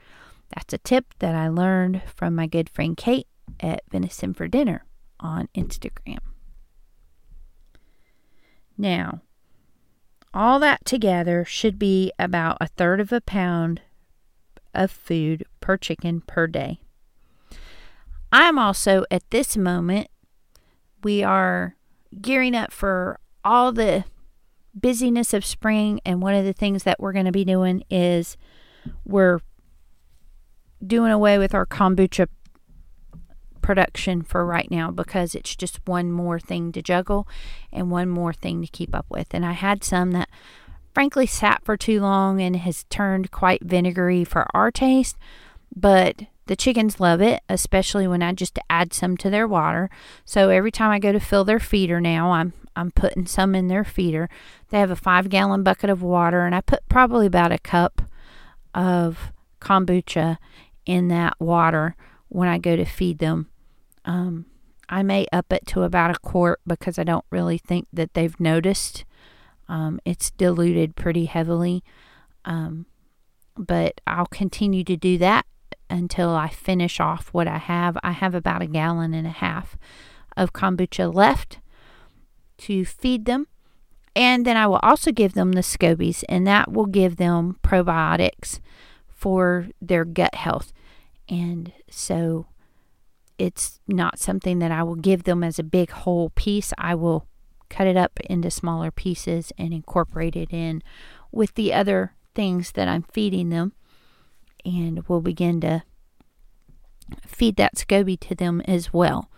That's 0.53 0.75
a 0.75 0.77
tip 0.77 1.15
that 1.17 1.33
I 1.33 1.47
learned 1.47 2.03
from 2.15 2.35
my 2.35 2.45
good 2.45 2.69
friend 2.69 2.95
Kate 2.95 3.27
at 3.59 3.81
Venison 3.91 4.35
for 4.35 4.47
Dinner 4.47 4.85
on 5.23 5.49
Instagram. 5.55 6.19
Now, 8.77 9.21
all 10.33 10.59
that 10.59 10.85
together 10.85 11.45
should 11.45 11.79
be 11.79 12.11
about 12.19 12.57
a 12.59 12.67
third 12.67 12.99
of 12.99 13.11
a 13.11 13.21
pound 13.21 13.81
of 14.73 14.91
food 14.91 15.45
per 15.59 15.77
chicken 15.77 16.21
per 16.21 16.47
day. 16.47 16.79
I'm 18.31 18.57
also 18.57 19.05
at 19.11 19.29
this 19.29 19.55
moment, 19.55 20.07
we 21.03 21.23
are 21.23 21.75
gearing 22.21 22.55
up 22.55 22.71
for 22.71 23.19
all 23.45 23.71
the 23.71 24.05
busyness 24.73 25.33
of 25.33 25.45
spring, 25.45 25.99
and 26.03 26.21
one 26.21 26.33
of 26.33 26.43
the 26.45 26.53
things 26.53 26.83
that 26.83 26.99
we're 26.99 27.13
going 27.13 27.25
to 27.25 27.31
be 27.31 27.45
doing 27.45 27.83
is 27.91 28.37
we're 29.05 29.39
doing 30.85 31.11
away 31.11 31.37
with 31.37 31.53
our 31.53 31.65
kombucha 31.65 32.27
production 33.63 34.21
for 34.21 34.45
right 34.45 34.69
now 34.69 34.91
because 34.91 35.33
it's 35.33 35.55
just 35.55 35.79
one 35.87 36.11
more 36.11 36.39
thing 36.39 36.71
to 36.73 36.81
juggle 36.83 37.27
and 37.71 37.89
one 37.89 38.09
more 38.09 38.33
thing 38.33 38.61
to 38.61 38.67
keep 38.67 38.93
up 38.93 39.07
with. 39.09 39.33
And 39.33 39.43
I 39.43 39.53
had 39.53 39.83
some 39.83 40.11
that 40.11 40.29
frankly 40.93 41.25
sat 41.25 41.63
for 41.63 41.75
too 41.75 41.99
long 41.99 42.39
and 42.39 42.55
has 42.57 42.83
turned 42.85 43.31
quite 43.31 43.63
vinegary 43.63 44.23
for 44.23 44.45
our 44.53 44.69
taste, 44.69 45.17
but 45.75 46.27
the 46.45 46.55
chickens 46.55 46.99
love 46.99 47.21
it, 47.21 47.41
especially 47.49 48.07
when 48.07 48.21
I 48.21 48.33
just 48.33 48.59
add 48.69 48.93
some 48.93 49.17
to 49.17 49.29
their 49.29 49.47
water. 49.47 49.89
So 50.25 50.49
every 50.49 50.71
time 50.71 50.91
I 50.91 50.99
go 50.99 51.11
to 51.11 51.19
fill 51.19 51.45
their 51.45 51.59
feeder 51.59 51.99
now, 51.99 52.31
I'm 52.31 52.53
I'm 52.75 52.91
putting 52.91 53.27
some 53.27 53.53
in 53.53 53.67
their 53.67 53.83
feeder. 53.83 54.29
They 54.69 54.79
have 54.79 54.91
a 54.91 54.95
five 54.95 55.29
gallon 55.29 55.63
bucket 55.63 55.89
of 55.89 56.01
water, 56.01 56.45
and 56.45 56.55
I 56.55 56.61
put 56.61 56.87
probably 56.89 57.27
about 57.27 57.51
a 57.51 57.59
cup 57.59 58.01
of 58.73 59.31
kombucha 59.61 60.37
in 60.85 61.07
that 61.09 61.39
water 61.39 61.95
when 62.29 62.49
I 62.49 62.57
go 62.57 62.75
to 62.75 62.85
feed 62.85 63.19
them. 63.19 63.49
Um, 64.05 64.45
I 64.89 65.03
may 65.03 65.27
up 65.31 65.51
it 65.51 65.65
to 65.67 65.83
about 65.83 66.11
a 66.11 66.19
quart 66.19 66.59
because 66.67 66.99
I 66.99 67.03
don't 67.03 67.25
really 67.29 67.57
think 67.57 67.87
that 67.93 68.13
they've 68.13 68.39
noticed. 68.39 69.05
Um, 69.67 69.99
it's 70.05 70.31
diluted 70.31 70.95
pretty 70.95 71.25
heavily. 71.25 71.83
Um, 72.45 72.85
but 73.55 74.01
I'll 74.05 74.25
continue 74.25 74.83
to 74.83 74.97
do 74.97 75.17
that 75.19 75.45
until 75.89 76.29
I 76.29 76.49
finish 76.49 76.99
off 76.99 77.29
what 77.31 77.47
I 77.47 77.57
have. 77.57 77.97
I 78.03 78.11
have 78.11 78.35
about 78.35 78.61
a 78.61 78.67
gallon 78.67 79.13
and 79.13 79.27
a 79.27 79.31
half 79.31 79.77
of 80.35 80.53
kombucha 80.53 81.13
left 81.13 81.59
to 82.59 82.85
feed 82.85 83.25
them. 83.25 83.47
And 84.15 84.45
then 84.45 84.57
I 84.57 84.67
will 84.67 84.79
also 84.83 85.11
give 85.11 85.33
them 85.33 85.53
the 85.53 85.61
scobies, 85.61 86.23
and 86.29 86.45
that 86.45 86.71
will 86.71 86.85
give 86.85 87.15
them 87.15 87.57
probiotics 87.63 88.59
for 89.07 89.69
their 89.81 90.05
gut 90.05 90.35
health. 90.35 90.71
And 91.27 91.71
so 91.89 92.45
it's 93.37 93.79
not 93.87 94.19
something 94.19 94.59
that 94.59 94.71
I 94.71 94.83
will 94.83 94.95
give 94.95 95.23
them 95.23 95.43
as 95.43 95.59
a 95.59 95.63
big 95.63 95.91
whole 95.91 96.29
piece. 96.31 96.73
I 96.77 96.95
will 96.95 97.27
cut 97.69 97.87
it 97.87 97.97
up 97.97 98.19
into 98.21 98.51
smaller 98.51 98.91
pieces 98.91 99.51
and 99.57 99.73
incorporate 99.73 100.35
it 100.35 100.51
in 100.51 100.83
with 101.31 101.55
the 101.55 101.73
other 101.73 102.13
things 102.35 102.71
that 102.73 102.87
I'm 102.87 103.03
feeding 103.03 103.49
them. 103.49 103.73
And 104.65 105.07
we'll 105.07 105.21
begin 105.21 105.59
to 105.61 105.83
feed 107.25 107.55
that 107.57 107.75
SCOBY 107.75 108.19
to 108.21 108.35
them 108.35 108.61
as 108.61 108.93
well. 108.93 109.29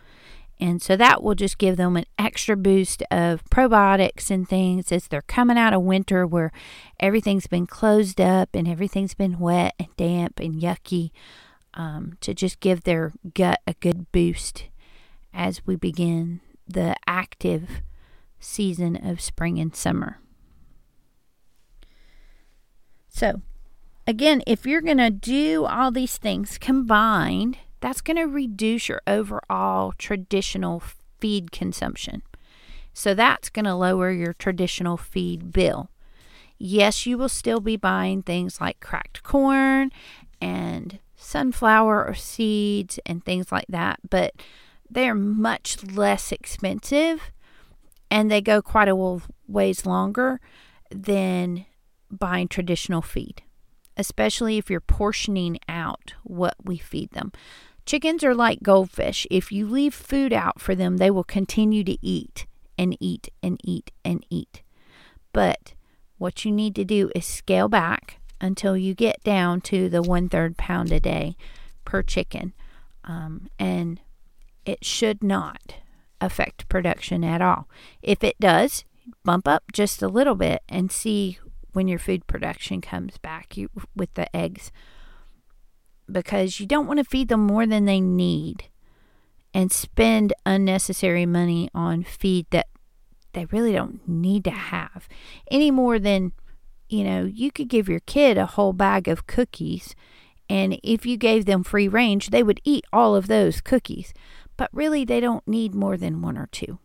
And 0.60 0.82
so 0.82 0.96
that 0.96 1.22
will 1.22 1.36
just 1.36 1.58
give 1.58 1.76
them 1.76 1.98
an 1.98 2.06
extra 2.18 2.56
boost 2.56 3.04
of 3.12 3.44
probiotics 3.46 4.32
and 4.32 4.48
things 4.48 4.92
as 4.92 5.08
they're 5.08 5.22
coming 5.22 5.58
out 5.58 5.74
of 5.74 5.82
winter 5.82 6.26
where 6.26 6.52
everything's 7.00 7.48
been 7.48 7.68
closed 7.68 8.22
up 8.22 8.50
and 8.54 8.68
everything's 8.68 9.16
been 9.16 9.40
wet 9.40 9.74
and 9.78 9.90
damp 9.98 10.40
and 10.40 10.62
yucky 10.62 11.12
um, 11.76 12.18
to 12.22 12.34
just 12.34 12.60
give 12.60 12.84
their 12.84 13.14
gut 13.34 13.62
a 13.68 13.74
good 13.76 14.12
boost 14.12 14.66
as 15.34 15.66
we 15.66 15.76
begin 15.76 16.40
the 16.68 16.96
active 17.06 17.82
season 18.40 18.96
of 18.96 19.22
spring 19.22 19.60
and 19.60 19.76
summer. 19.76 20.20
So, 23.10 23.42
again, 24.08 24.42
if 24.46 24.66
you're 24.66 24.82
going 24.82 24.98
to 24.98 25.10
do 25.10 25.66
all 25.66 25.92
these 25.92 26.18
things 26.18 26.58
combined, 26.58 27.58
that's 27.80 28.02
going 28.02 28.18
to 28.18 28.24
reduce 28.24 28.90
your 28.90 29.02
overall 29.08 29.94
traditional 29.98 30.82
feed 31.20 31.52
consumption. 31.52 32.24
So 32.94 33.14
that's 33.14 33.50
going 33.50 33.66
to 33.66 33.76
lower 33.76 34.12
your 34.12 34.34
traditional 34.34 34.98
feed 34.98 35.52
bill. 35.52 35.90
Yes, 36.58 37.06
you 37.06 37.18
will 37.18 37.30
still 37.30 37.60
be 37.60 37.76
buying 37.76 38.24
things 38.24 38.62
like 38.62 38.80
cracked 38.80 39.22
corn 39.22 39.92
and 40.40 41.00
sunflower 41.26 42.06
or 42.06 42.14
seeds 42.14 43.00
and 43.06 43.24
things 43.24 43.52
like 43.52 43.66
that, 43.70 44.00
but 44.10 44.34
they're 44.90 45.16
much 45.16 45.84
less 45.84 46.32
expensive 46.32 47.32
and 48.12 48.30
they 48.30 48.42
go 48.42 48.62
quite 48.62 48.88
a 48.88 49.20
ways 49.48 49.86
longer 49.86 50.40
than 50.92 51.66
buying 52.12 52.48
traditional 52.48 53.02
feed, 53.02 53.42
especially 53.98 54.58
if 54.58 54.70
you're 54.70 54.80
portioning 54.80 55.58
out 55.68 56.14
what 56.24 56.56
we 56.64 56.78
feed 56.78 57.12
them. 57.12 57.32
Chickens 57.86 58.24
are 58.24 58.36
like 58.36 58.64
goldfish. 58.64 59.28
If 59.30 59.52
you 59.52 59.68
leave 59.68 59.94
food 59.94 60.34
out 60.34 60.60
for 60.60 60.76
them, 60.76 60.98
they 60.98 61.12
will 61.12 61.24
continue 61.24 61.84
to 61.84 61.98
eat 62.06 62.46
and 62.78 62.96
eat 63.00 63.30
and 63.44 63.60
eat 63.64 63.92
and 64.04 64.26
eat. 64.30 64.64
But 65.34 65.74
what 66.18 66.46
you 66.46 66.52
need 66.52 66.76
to 66.76 66.86
do 66.86 67.12
is 67.16 67.26
scale 67.26 67.68
back 67.68 68.20
until 68.42 68.78
you 68.78 68.94
get 68.94 69.24
down 69.24 69.62
to 69.62 69.90
the 69.90 70.02
one 70.02 70.30
third 70.30 70.58
pound 70.58 70.92
a 70.92 71.00
day 71.00 71.36
per 71.84 72.02
chicken. 72.02 72.54
Um, 73.04 73.50
and 73.60 74.00
it 74.66 74.84
should 74.84 75.24
not 75.24 75.76
affect 76.20 76.70
production 76.70 77.24
at 77.24 77.42
all. 77.42 77.70
If 78.02 78.24
it 78.24 78.40
does, 78.40 78.84
bump 79.24 79.48
up 79.48 79.72
just 79.72 80.02
a 80.02 80.08
little 80.08 80.36
bit 80.36 80.64
and 80.68 80.92
see 80.92 81.38
when 81.74 81.88
your 81.88 82.00
food 82.00 82.26
production 82.26 82.82
comes 82.82 83.18
back 83.18 83.58
you, 83.58 83.70
with 83.96 84.14
the 84.14 84.34
eggs 84.36 84.72
because 86.12 86.60
you 86.60 86.66
don't 86.66 86.88
want 86.88 87.00
to 87.00 87.04
feed 87.04 87.28
them 87.28 87.42
more 87.42 87.66
than 87.66 87.86
they 87.86 88.00
need 88.00 88.66
and 89.54 89.72
spend 89.72 90.34
unnecessary 90.46 91.26
money 91.26 91.70
on 91.74 92.04
feed 92.04 92.46
that 92.52 92.68
they 93.34 93.46
really 93.46 93.74
don't 93.74 94.08
need 94.08 94.44
to 94.44 94.52
have 94.52 95.08
any 95.50 95.72
more 95.72 96.00
than 96.00 96.32
you 96.90 97.04
know 97.04 97.24
you 97.26 97.52
could 97.52 97.68
give 97.68 97.90
your 97.90 98.02
kid 98.02 98.38
a 98.38 98.46
whole 98.46 98.74
bag 98.74 99.08
of 99.08 99.28
cookies 99.28 99.96
and 100.50 100.80
if 100.84 101.06
you 101.06 101.18
gave 101.18 101.46
them 101.46 101.64
free 101.64 101.88
range 101.88 102.30
they 102.30 102.44
would 102.44 102.62
eat 102.64 102.86
all 102.94 103.16
of 103.16 103.28
those 103.28 103.62
cookies. 103.62 104.14
But 104.58 104.70
really 104.72 105.04
they 105.04 105.20
don't 105.20 105.46
need 105.48 105.76
more 105.76 105.98
than 105.98 106.22
one 106.22 106.38
or 106.38 106.48
two. 106.48 106.80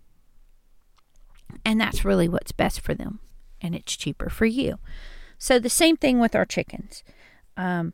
And 1.65 1.81
that's 1.81 2.05
really 2.05 2.29
what's 2.29 2.53
best 2.53 2.81
for 2.81 2.95
them 2.95 3.21
and 3.61 3.75
it's 3.75 3.97
cheaper 3.97 4.29
for 4.29 4.47
you. 4.47 4.79
So 5.39 5.59
the 5.59 5.71
same 5.71 5.97
thing 5.97 6.19
with 6.19 6.35
our 6.35 6.45
chickens. 6.45 7.05
Um, 7.57 7.93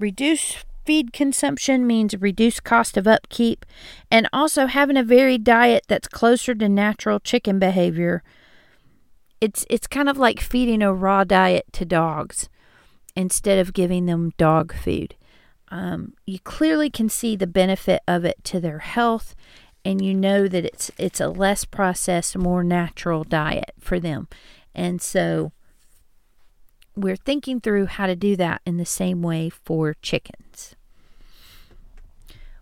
Reduce 0.00 0.64
feed 0.86 1.12
consumption 1.12 1.86
means 1.86 2.16
reduced 2.18 2.64
cost 2.64 2.96
of 2.96 3.06
upkeep 3.06 3.66
and 4.10 4.26
also 4.32 4.66
having 4.66 4.96
a 4.96 5.04
varied 5.04 5.44
diet 5.44 5.84
that's 5.88 6.08
closer 6.08 6.54
to 6.54 6.68
natural 6.70 7.20
chicken 7.20 7.58
behavior. 7.58 8.22
It's 9.40 9.64
it's 9.70 9.86
kind 9.86 10.08
of 10.08 10.18
like 10.18 10.40
feeding 10.40 10.82
a 10.82 10.92
raw 10.92 11.24
diet 11.24 11.66
to 11.72 11.84
dogs 11.84 12.48
instead 13.16 13.58
of 13.58 13.72
giving 13.72 14.06
them 14.06 14.32
dog 14.36 14.74
food. 14.74 15.14
Um, 15.68 16.14
you 16.26 16.38
clearly 16.40 16.90
can 16.90 17.08
see 17.08 17.36
the 17.36 17.46
benefit 17.46 18.02
of 18.08 18.24
it 18.24 18.42
to 18.44 18.60
their 18.60 18.80
health 18.80 19.34
and 19.84 20.04
you 20.04 20.14
know 20.14 20.48
that 20.48 20.64
it's 20.64 20.90
it's 20.98 21.20
a 21.20 21.28
less 21.28 21.64
processed 21.64 22.36
more 22.36 22.64
natural 22.64 23.24
diet 23.24 23.72
for 23.78 24.00
them 24.00 24.28
and 24.74 25.00
so 25.00 25.52
we're 26.96 27.16
thinking 27.16 27.60
through 27.60 27.86
how 27.86 28.06
to 28.06 28.16
do 28.16 28.36
that 28.36 28.60
in 28.66 28.76
the 28.76 28.84
same 28.84 29.22
way 29.22 29.48
for 29.48 29.94
chickens. 30.02 30.74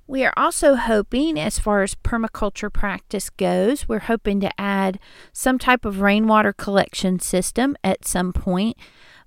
We 0.09 0.25
are 0.25 0.33
also 0.39 0.75
hoping, 0.77 1.39
as 1.39 1.59
far 1.59 1.83
as 1.83 1.95
permaculture 1.95 2.73
practice 2.73 3.29
goes, 3.29 3.87
we're 3.87 3.99
hoping 3.99 4.41
to 4.41 4.51
add 4.59 4.99
some 5.35 5.59
type 5.59 5.85
of 5.85 6.01
rainwater 6.01 6.55
collection 6.55 7.21
system 7.21 7.77
at 7.85 8.07
some 8.07 8.33
point 8.33 8.79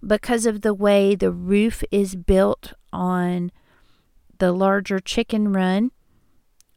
because 0.05 0.47
of 0.47 0.61
the 0.61 0.73
way 0.73 1.13
the 1.13 1.31
roof 1.31 1.83
is 1.91 2.15
built 2.15 2.73
on 2.91 3.51
the 4.39 4.51
larger 4.51 4.99
chicken 4.99 5.53
run. 5.53 5.91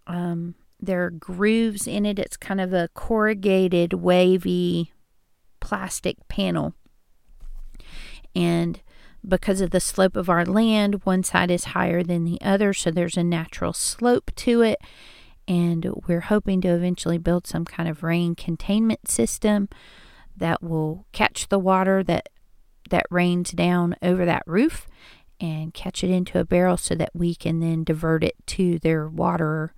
Um, 0.06 0.54
there 0.78 1.02
are 1.04 1.10
grooves 1.10 1.86
in 1.86 2.04
it. 2.04 2.18
It's 2.18 2.36
kind 2.36 2.60
of 2.60 2.74
a 2.74 2.90
corrugated, 2.92 3.94
wavy 3.94 4.92
plastic 5.60 6.28
panel. 6.28 6.74
And 8.36 8.82
because 9.26 9.60
of 9.60 9.70
the 9.70 9.80
slope 9.80 10.16
of 10.16 10.28
our 10.28 10.44
land, 10.44 11.00
one 11.04 11.22
side 11.22 11.50
is 11.50 11.64
higher 11.66 12.02
than 12.02 12.24
the 12.24 12.40
other, 12.40 12.72
so 12.72 12.90
there's 12.90 13.16
a 13.16 13.24
natural 13.24 13.72
slope 13.72 14.30
to 14.36 14.62
it. 14.62 14.80
And 15.46 15.86
we're 16.06 16.22
hoping 16.22 16.60
to 16.62 16.68
eventually 16.68 17.18
build 17.18 17.46
some 17.46 17.64
kind 17.64 17.88
of 17.88 18.02
rain 18.02 18.34
containment 18.34 19.08
system 19.08 19.68
that 20.36 20.62
will 20.62 21.06
catch 21.12 21.48
the 21.48 21.58
water 21.58 22.02
that 22.04 22.28
that 22.90 23.06
rains 23.10 23.50
down 23.52 23.96
over 24.02 24.24
that 24.26 24.42
roof 24.46 24.86
and 25.40 25.72
catch 25.72 26.04
it 26.04 26.10
into 26.10 26.38
a 26.38 26.44
barrel 26.44 26.76
so 26.76 26.94
that 26.94 27.10
we 27.14 27.34
can 27.34 27.60
then 27.60 27.82
divert 27.82 28.22
it 28.22 28.34
to 28.46 28.78
their 28.78 29.08
water 29.08 29.74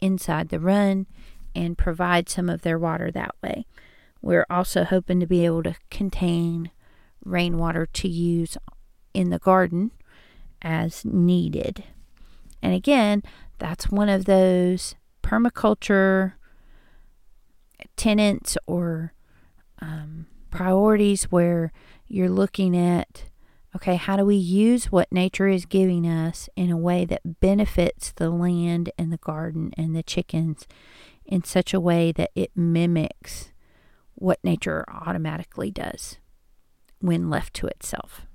inside 0.00 0.48
the 0.48 0.58
run 0.58 1.06
and 1.54 1.76
provide 1.76 2.28
some 2.28 2.48
of 2.48 2.62
their 2.62 2.78
water 2.78 3.10
that 3.10 3.34
way. 3.42 3.66
We're 4.22 4.46
also 4.48 4.84
hoping 4.84 5.20
to 5.20 5.26
be 5.26 5.44
able 5.44 5.62
to 5.64 5.76
contain 5.90 6.70
rainwater 7.24 7.86
to 7.86 8.08
use 8.08 8.56
in 9.14 9.30
the 9.30 9.38
garden 9.38 9.92
as 10.62 11.04
needed. 11.04 11.84
And 12.62 12.74
again, 12.74 13.22
that's 13.58 13.90
one 13.90 14.08
of 14.08 14.24
those 14.24 14.94
permaculture 15.22 16.34
tenants 17.96 18.56
or 18.66 19.14
um, 19.80 20.26
priorities 20.50 21.24
where 21.24 21.72
you're 22.06 22.28
looking 22.28 22.76
at 22.76 23.24
okay, 23.76 23.94
how 23.94 24.16
do 24.16 24.24
we 24.24 24.36
use 24.36 24.90
what 24.90 25.12
nature 25.12 25.46
is 25.46 25.64
giving 25.64 26.04
us 26.04 26.48
in 26.56 26.70
a 26.70 26.76
way 26.76 27.04
that 27.04 27.40
benefits 27.40 28.10
the 28.12 28.28
land 28.28 28.90
and 28.98 29.12
the 29.12 29.18
garden 29.18 29.72
and 29.76 29.94
the 29.94 30.02
chickens 30.02 30.66
in 31.24 31.44
such 31.44 31.72
a 31.72 31.80
way 31.80 32.10
that 32.10 32.30
it 32.34 32.50
mimics 32.56 33.52
what 34.14 34.42
nature 34.42 34.84
automatically 34.88 35.70
does 35.70 36.18
when 37.00 37.30
left 37.30 37.54
to 37.54 37.66
itself? 37.66 38.26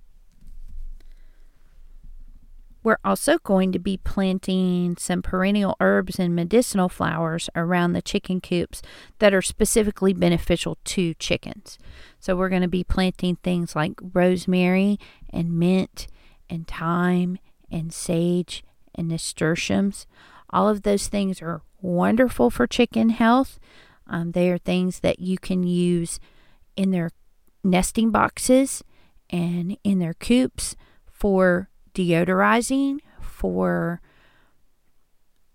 We're 2.85 2.99
also 3.03 3.39
going 3.39 3.71
to 3.71 3.79
be 3.79 3.97
planting 3.97 4.95
some 4.97 5.23
perennial 5.23 5.75
herbs 5.79 6.19
and 6.19 6.35
medicinal 6.35 6.87
flowers 6.87 7.49
around 7.55 7.93
the 7.93 8.01
chicken 8.01 8.39
coops 8.39 8.83
that 9.17 9.33
are 9.33 9.41
specifically 9.41 10.13
beneficial 10.13 10.77
to 10.83 11.15
chickens. 11.15 11.79
So 12.19 12.35
we're 12.35 12.49
going 12.49 12.61
to 12.61 12.67
be 12.67 12.83
planting 12.83 13.37
things 13.37 13.75
like 13.75 13.93
rosemary 14.13 14.99
and 15.31 15.57
mint 15.57 16.05
and 16.47 16.67
thyme 16.67 17.39
and 17.71 17.91
sage 17.91 18.63
and 18.93 19.07
nasturtiums. 19.07 20.05
All 20.51 20.69
of 20.69 20.83
those 20.83 21.07
things 21.07 21.41
are 21.41 21.63
wonderful 21.81 22.51
for 22.51 22.67
chicken 22.67 23.09
health. 23.09 23.59
Um, 24.05 24.33
they 24.33 24.51
are 24.51 24.59
things 24.59 24.99
that 24.99 25.17
you 25.17 25.39
can 25.39 25.63
use 25.63 26.19
in 26.75 26.91
their 26.91 27.09
nesting 27.65 28.11
boxes 28.11 28.83
and 29.29 29.77
in 29.83 29.99
their 29.99 30.13
coops 30.13 30.75
for 31.05 31.69
deodorizing, 31.93 32.99
for 33.21 34.01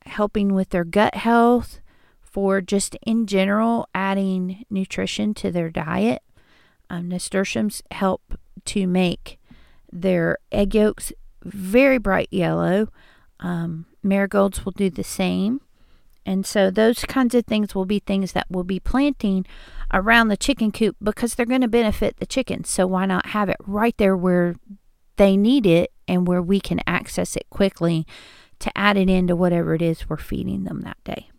helping 0.06 0.52
with 0.54 0.70
their 0.70 0.84
gut 0.84 1.14
health, 1.14 1.80
for 2.20 2.60
just 2.60 2.96
in 3.06 3.26
general 3.26 3.88
adding 3.94 4.64
nutrition 4.70 5.34
to 5.34 5.50
their 5.50 5.70
diet. 5.70 6.22
Um, 6.88 7.08
nasturtiums 7.08 7.82
help 7.90 8.38
to 8.66 8.86
make 8.86 9.38
their 9.92 10.38
egg 10.50 10.74
yolks 10.74 11.12
very 11.44 11.98
bright 11.98 12.28
yellow. 12.30 12.88
Um, 13.38 13.86
marigolds 14.02 14.64
will 14.64 14.72
do 14.72 14.90
the 14.90 15.04
same. 15.04 15.60
And 16.26 16.44
so 16.44 16.70
those 16.70 17.04
kinds 17.04 17.34
of 17.34 17.46
things 17.46 17.74
will 17.74 17.86
be 17.86 17.98
things 17.98 18.32
that 18.32 18.46
we'll 18.50 18.64
be 18.64 18.80
planting 18.80 19.46
around 19.92 20.28
the 20.28 20.36
chicken 20.36 20.70
coop 20.70 20.96
because 21.02 21.34
they're 21.34 21.46
going 21.46 21.60
to 21.62 21.68
benefit 21.68 22.18
the 22.18 22.26
chickens. 22.26 22.68
So 22.68 22.86
why 22.86 23.06
not 23.06 23.26
have 23.26 23.48
it 23.48 23.56
right 23.66 23.96
there 23.96 24.16
where 24.16 24.54
they 25.16 25.36
need 25.36 25.66
it 25.66 25.92
and 26.06 26.26
where 26.26 26.42
we 26.42 26.60
can 26.60 26.80
access 26.86 27.36
it 27.36 27.46
quickly 27.50 28.06
to 28.58 28.76
add 28.76 28.96
it 28.96 29.10
into 29.10 29.34
whatever 29.34 29.74
it 29.74 29.82
is 29.82 30.08
we're 30.08 30.16
feeding 30.16 30.64
them 30.64 30.82
that 30.82 31.02
day. 31.04 31.30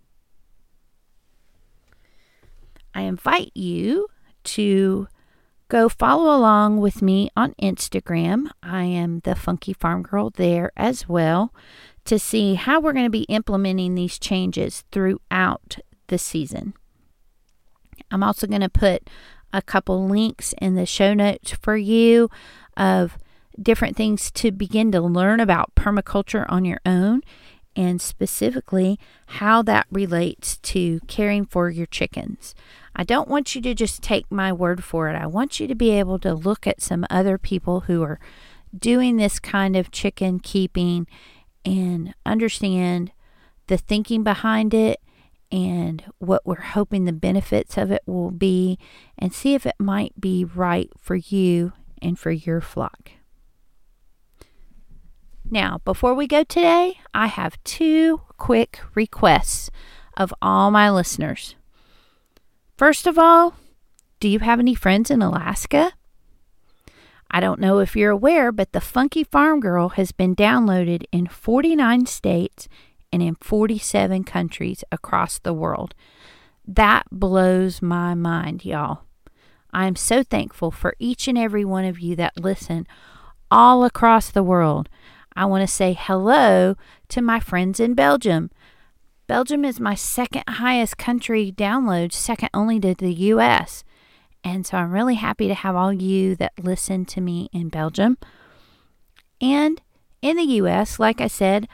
I 2.94 3.02
invite 3.02 3.52
you 3.56 4.08
to 4.44 5.08
go 5.70 5.88
follow 5.88 6.36
along 6.36 6.82
with 6.82 7.02
me 7.02 7.30
on 7.38 7.54
Instagram. 7.62 8.50
I 8.62 8.84
am 8.84 9.22
the 9.24 9.36
Funky 9.36 9.72
Farm 9.72 10.04
Girl 10.04 10.30
there 10.32 10.72
as 10.76 11.08
well 11.08 11.54
to 12.12 12.19
see 12.19 12.56
how 12.56 12.78
we're 12.78 12.91
going 12.91 13.06
to 13.06 13.10
be 13.10 13.24
implementing 13.30 13.95
these 13.95 14.19
changes 14.19 14.84
throughout 14.91 15.78
the 16.08 16.17
season. 16.17 16.74
I'm 18.12 18.21
also 18.21 18.47
going 18.47 18.60
to 18.60 18.67
put 18.67 19.10
a 19.54 19.62
couple 19.62 20.10
links 20.10 20.54
in 20.62 20.76
the 20.76 20.86
show 20.86 21.13
notes 21.13 21.52
for 21.54 21.78
you 21.78 22.30
of 22.76 23.17
different 23.62 23.95
things 23.95 24.30
to 24.32 24.52
begin 24.52 24.91
to 24.91 25.00
learn 25.00 25.39
about 25.39 25.74
permaculture 25.74 26.45
on 26.50 26.65
your 26.65 26.82
own 26.86 27.21
and 27.78 28.02
specifically 28.02 29.00
how 29.28 29.62
that 29.62 29.88
relates 29.89 30.58
to 30.58 31.00
caring 31.08 31.45
for 31.45 31.69
your 31.69 31.86
chickens. 31.86 32.54
I 32.93 33.06
don't 33.06 33.30
want 33.30 33.56
you 33.56 33.62
to 33.62 33.74
just 33.74 34.04
take 34.04 34.30
my 34.30 34.52
word 34.52 34.84
for 34.84 35.08
it. 35.08 35.15
I 35.15 35.28
want 35.28 35.62
you 35.62 35.67
to 35.67 35.76
be 35.76 35.91
able 35.91 36.19
to 36.19 36.34
look 36.34 36.67
at 36.67 36.82
some 36.82 37.06
other 37.10 37.38
people 37.38 37.82
who 37.82 38.04
are 38.04 38.19
doing 38.78 39.15
this 39.15 39.39
kind 39.39 39.78
of 39.78 39.91
chicken 39.91 40.41
keeping 40.41 41.08
and 41.65 42.13
understand 42.26 43.12
the 43.67 43.78
thinking 43.78 44.24
behind 44.24 44.74
it 44.74 45.00
and 45.52 46.04
what 46.19 46.45
we're 46.45 46.62
hoping 46.62 47.06
the 47.06 47.13
benefits 47.13 47.78
of 47.78 47.91
it 47.91 48.02
will 48.06 48.32
be 48.32 48.80
and 49.17 49.34
see 49.34 49.54
if 49.54 49.65
it 49.65 49.76
might 49.80 50.19
be 50.19 50.45
right 50.45 50.89
for 51.00 51.15
you 51.15 51.74
and 52.02 52.17
for 52.17 52.32
your 52.32 52.62
flock. 52.62 53.12
Now, 55.50 55.82
before 55.84 56.13
we 56.13 56.28
go 56.28 56.43
today, 56.43 57.00
I 57.13 57.28
have 57.28 57.62
two 57.63 58.21
quick 58.38 58.80
requests 58.95 59.69
of 60.15 60.34
all 60.41 60.71
my 60.71 60.89
listeners. 60.89 61.56
First 62.78 63.06
of 63.06 63.17
all, 63.17 63.56
do 64.19 64.30
you 64.30 64.39
have 64.39 64.60
any 64.60 64.76
friends 64.76 65.12
in 65.12 65.21
Alaska? 65.21 65.91
I 67.34 67.39
don't 67.39 67.62
know 67.62 67.80
if 67.80 67.96
you're 67.96 68.12
aware, 68.12 68.52
but 68.52 68.74
the 68.74 68.82
Funky 68.82 69.24
Farm 69.24 69.62
Girl 69.62 69.89
has 69.89 70.12
been 70.12 70.36
downloaded 70.36 71.06
in 71.13 71.28
49 71.28 72.06
states 72.06 72.67
and 73.12 73.24
in 73.24 73.36
47 73.36 74.26
countries 74.26 74.84
across 74.91 75.39
the 75.39 75.54
world. 75.54 75.96
That 76.67 77.04
blows 77.10 77.82
my 77.82 78.15
mind, 78.15 78.65
y'all. 78.65 79.04
I 79.72 79.88
am 79.88 79.96
so 79.96 80.24
thankful 80.24 80.72
for 80.72 80.94
each 81.00 81.30
and 81.30 81.38
every 81.38 81.63
one 81.63 81.86
of 81.86 82.02
you 82.02 82.17
that 82.17 82.38
listen 82.38 82.86
all 83.50 83.86
across 83.86 84.30
the 84.30 84.44
world. 84.44 84.89
I 85.34 85.46
want 85.46 85.62
to 85.62 85.74
say 85.74 85.96
hello 85.98 86.76
to 87.08 87.22
my 87.22 87.39
friends 87.39 87.80
in 87.80 87.94
Belgium. 87.94 88.52
Belgium 89.28 89.63
is 89.63 89.80
my 89.80 89.96
second 89.96 90.44
highest 90.48 90.98
country 90.98 91.54
download, 91.56 92.12
second 92.12 92.50
only 92.54 92.82
to 92.82 92.94
the 92.94 93.13
US. 93.13 93.86
And 94.43 94.65
so 94.65 94.77
I'm 94.77 94.91
really 94.91 95.15
happy 95.15 95.47
to 95.47 95.54
have 95.54 95.75
all 95.75 95.93
you 95.93 96.36
that 96.38 96.54
listen 96.62 97.06
to 97.06 97.21
me 97.21 97.49
in 97.54 97.69
Belgium. 97.69 98.17
And 99.39 99.82
in 100.21 100.38
the 100.38 100.43
US, 100.43 100.99
like 100.99 101.21
I 101.21 101.27
said, 101.27 101.67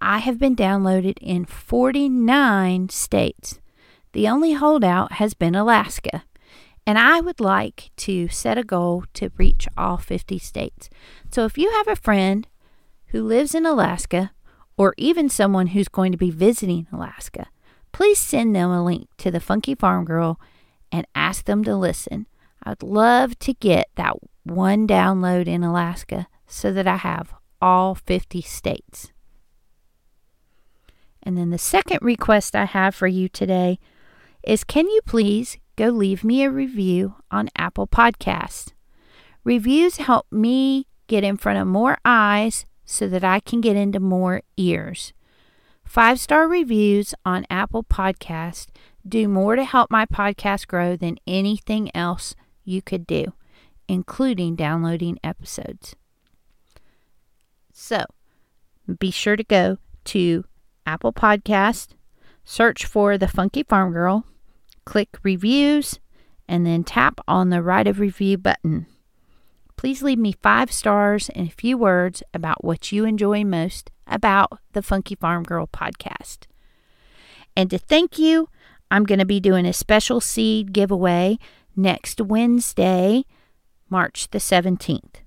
I 0.00 0.18
have 0.18 0.38
been 0.38 0.56
downloaded 0.56 1.18
in 1.20 1.44
49 1.44 2.88
states. 2.88 3.60
The 4.12 4.28
only 4.28 4.52
holdout 4.52 5.12
has 5.12 5.34
been 5.34 5.54
Alaska. 5.54 6.24
And 6.86 6.98
I 6.98 7.20
would 7.20 7.40
like 7.40 7.90
to 7.98 8.28
set 8.28 8.58
a 8.58 8.64
goal 8.64 9.04
to 9.14 9.30
reach 9.36 9.68
all 9.76 9.98
50 9.98 10.38
states. 10.38 10.90
So 11.30 11.44
if 11.44 11.56
you 11.56 11.70
have 11.70 11.88
a 11.88 11.96
friend 11.96 12.48
who 13.08 13.22
lives 13.22 13.54
in 13.54 13.64
Alaska, 13.64 14.32
or 14.76 14.94
even 14.96 15.28
someone 15.28 15.68
who's 15.68 15.88
going 15.88 16.12
to 16.12 16.18
be 16.18 16.30
visiting 16.30 16.86
Alaska, 16.92 17.48
please 17.92 18.18
send 18.18 18.56
them 18.56 18.70
a 18.70 18.84
link 18.84 19.08
to 19.18 19.30
the 19.30 19.40
Funky 19.40 19.74
Farm 19.74 20.04
Girl 20.04 20.40
and 20.92 21.06
ask 21.14 21.46
them 21.46 21.64
to 21.64 21.74
listen. 21.74 22.26
I'd 22.62 22.82
love 22.82 23.38
to 23.40 23.54
get 23.54 23.88
that 23.96 24.14
one 24.44 24.86
download 24.86 25.48
in 25.48 25.64
Alaska 25.64 26.28
so 26.46 26.72
that 26.72 26.86
I 26.86 26.96
have 26.96 27.34
all 27.60 27.94
50 27.94 28.42
states. 28.42 29.10
And 31.22 31.38
then 31.38 31.50
the 31.50 31.58
second 31.58 32.00
request 32.02 32.54
I 32.54 32.66
have 32.66 32.94
for 32.94 33.06
you 33.06 33.28
today 33.28 33.78
is 34.42 34.64
can 34.64 34.86
you 34.88 35.00
please 35.06 35.56
go 35.76 35.88
leave 35.88 36.24
me 36.24 36.42
a 36.42 36.50
review 36.50 37.14
on 37.30 37.48
Apple 37.56 37.86
Podcasts? 37.86 38.72
Reviews 39.44 39.96
help 39.96 40.26
me 40.30 40.86
get 41.06 41.24
in 41.24 41.36
front 41.36 41.58
of 41.58 41.66
more 41.66 41.98
eyes 42.04 42.66
so 42.84 43.08
that 43.08 43.24
I 43.24 43.40
can 43.40 43.60
get 43.60 43.76
into 43.76 44.00
more 44.00 44.42
ears. 44.56 45.12
Five 45.84 46.20
star 46.20 46.48
reviews 46.48 47.14
on 47.24 47.46
Apple 47.50 47.84
Podcast 47.84 48.68
do 49.06 49.28
more 49.28 49.56
to 49.56 49.64
help 49.64 49.90
my 49.90 50.06
podcast 50.06 50.66
grow 50.66 50.96
than 50.96 51.18
anything 51.26 51.94
else 51.94 52.34
you 52.64 52.82
could 52.82 53.06
do, 53.06 53.32
including 53.88 54.56
downloading 54.56 55.18
episodes. 55.24 55.96
So, 57.72 58.04
be 58.98 59.10
sure 59.10 59.36
to 59.36 59.44
go 59.44 59.78
to 60.04 60.44
Apple 60.86 61.12
Podcast, 61.12 61.88
search 62.44 62.84
for 62.84 63.16
The 63.18 63.28
Funky 63.28 63.62
Farm 63.62 63.92
Girl, 63.92 64.24
click 64.84 65.18
reviews, 65.22 65.98
and 66.48 66.66
then 66.66 66.84
tap 66.84 67.20
on 67.26 67.50
the 67.50 67.62
write 67.62 67.88
a 67.88 67.92
review 67.92 68.38
button 68.38 68.86
please 69.82 70.00
leave 70.00 70.18
me 70.18 70.32
five 70.40 70.70
stars 70.70 71.28
and 71.30 71.48
a 71.48 71.50
few 71.50 71.76
words 71.76 72.22
about 72.32 72.62
what 72.62 72.92
you 72.92 73.04
enjoy 73.04 73.42
most 73.42 73.90
about 74.06 74.60
the 74.74 74.80
Funky 74.80 75.16
Farm 75.16 75.42
Girl 75.42 75.66
podcast. 75.66 76.46
And 77.56 77.68
to 77.70 77.78
thank 77.78 78.16
you, 78.16 78.48
I'm 78.92 79.04
going 79.04 79.20
to 79.20 79.24
be 79.24 79.40
doing 79.40 79.64
a 79.64 79.72
special 79.72 80.20
seed 80.20 80.74
giveaway 80.74 81.38
next 81.74 82.20
Wednesday, 82.20 83.24
March 83.88 84.30
the 84.30 84.38
17th. 84.38 85.22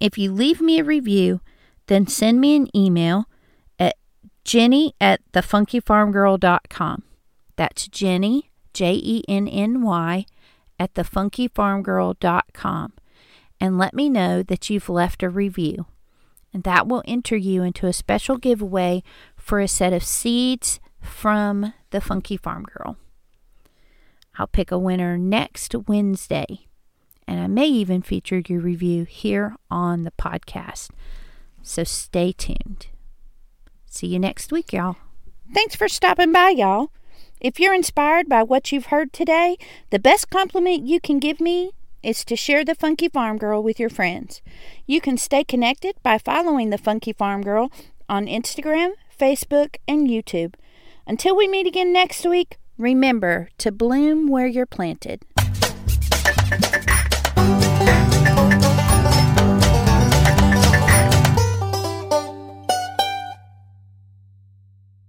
If 0.00 0.18
you 0.18 0.32
leave 0.32 0.60
me 0.60 0.80
a 0.80 0.84
review, 0.84 1.40
then 1.86 2.08
send 2.08 2.40
me 2.40 2.56
an 2.56 2.66
email 2.76 3.26
at 3.78 3.94
jenny 4.44 4.94
at 5.00 5.20
thefunkyfarmgirl.com. 5.32 7.04
That's 7.54 7.86
Jenny, 7.86 8.50
J 8.74 8.94
E 8.94 9.22
N 9.28 9.46
N 9.46 9.82
Y, 9.82 10.26
at 10.80 10.94
thefunkyfarmgirl.com 10.94 12.92
and 13.60 13.78
let 13.78 13.94
me 13.94 14.08
know 14.08 14.42
that 14.42 14.68
you've 14.68 14.88
left 14.88 15.22
a 15.22 15.28
review. 15.28 15.86
And 16.52 16.64
that 16.64 16.88
will 16.88 17.04
enter 17.06 17.36
you 17.36 17.62
into 17.62 17.86
a 17.86 17.92
special 17.92 18.36
giveaway 18.36 19.04
for 19.36 19.60
a 19.60 19.68
set 19.68 19.92
of 19.92 20.02
seeds 20.02 20.80
from 21.02 21.74
the 21.90 22.00
Funky 22.00 22.36
Farm 22.36 22.64
Girl. 22.64 22.96
I'll 24.38 24.46
pick 24.46 24.70
a 24.70 24.78
winner 24.78 25.18
next 25.18 25.74
Wednesday, 25.86 26.66
and 27.28 27.38
I 27.40 27.48
may 27.48 27.66
even 27.66 28.00
feature 28.00 28.42
your 28.46 28.60
review 28.60 29.04
here 29.04 29.56
on 29.70 30.04
the 30.04 30.12
podcast. 30.12 30.90
So 31.62 31.84
stay 31.84 32.32
tuned. 32.32 32.86
See 33.86 34.06
you 34.06 34.18
next 34.18 34.50
week, 34.50 34.72
y'all. 34.72 34.96
Thanks 35.52 35.76
for 35.76 35.88
stopping 35.88 36.32
by, 36.32 36.48
y'all. 36.50 36.90
If 37.40 37.60
you're 37.60 37.74
inspired 37.74 38.28
by 38.28 38.42
what 38.42 38.72
you've 38.72 38.86
heard 38.86 39.12
today, 39.12 39.56
the 39.90 39.98
best 39.98 40.30
compliment 40.30 40.86
you 40.86 41.00
can 41.00 41.18
give 41.18 41.40
me 41.40 41.72
is 42.02 42.24
to 42.24 42.36
share 42.36 42.64
the 42.64 42.74
Funky 42.74 43.08
Farm 43.08 43.36
Girl 43.36 43.62
with 43.62 43.78
your 43.78 43.90
friends. 43.90 44.40
You 44.86 45.00
can 45.00 45.16
stay 45.16 45.44
connected 45.44 45.94
by 46.02 46.18
following 46.18 46.70
the 46.70 46.78
Funky 46.78 47.12
Farm 47.12 47.42
Girl 47.42 47.70
on 48.08 48.26
Instagram, 48.26 48.92
Facebook, 49.16 49.76
and 49.86 50.08
YouTube. 50.08 50.54
Until 51.06 51.36
we 51.36 51.48
meet 51.48 51.66
again 51.66 51.92
next 51.92 52.24
week, 52.24 52.58
remember 52.78 53.48
to 53.58 53.72
bloom 53.72 54.28
where 54.28 54.46
you're 54.46 54.66
planted. 54.66 55.22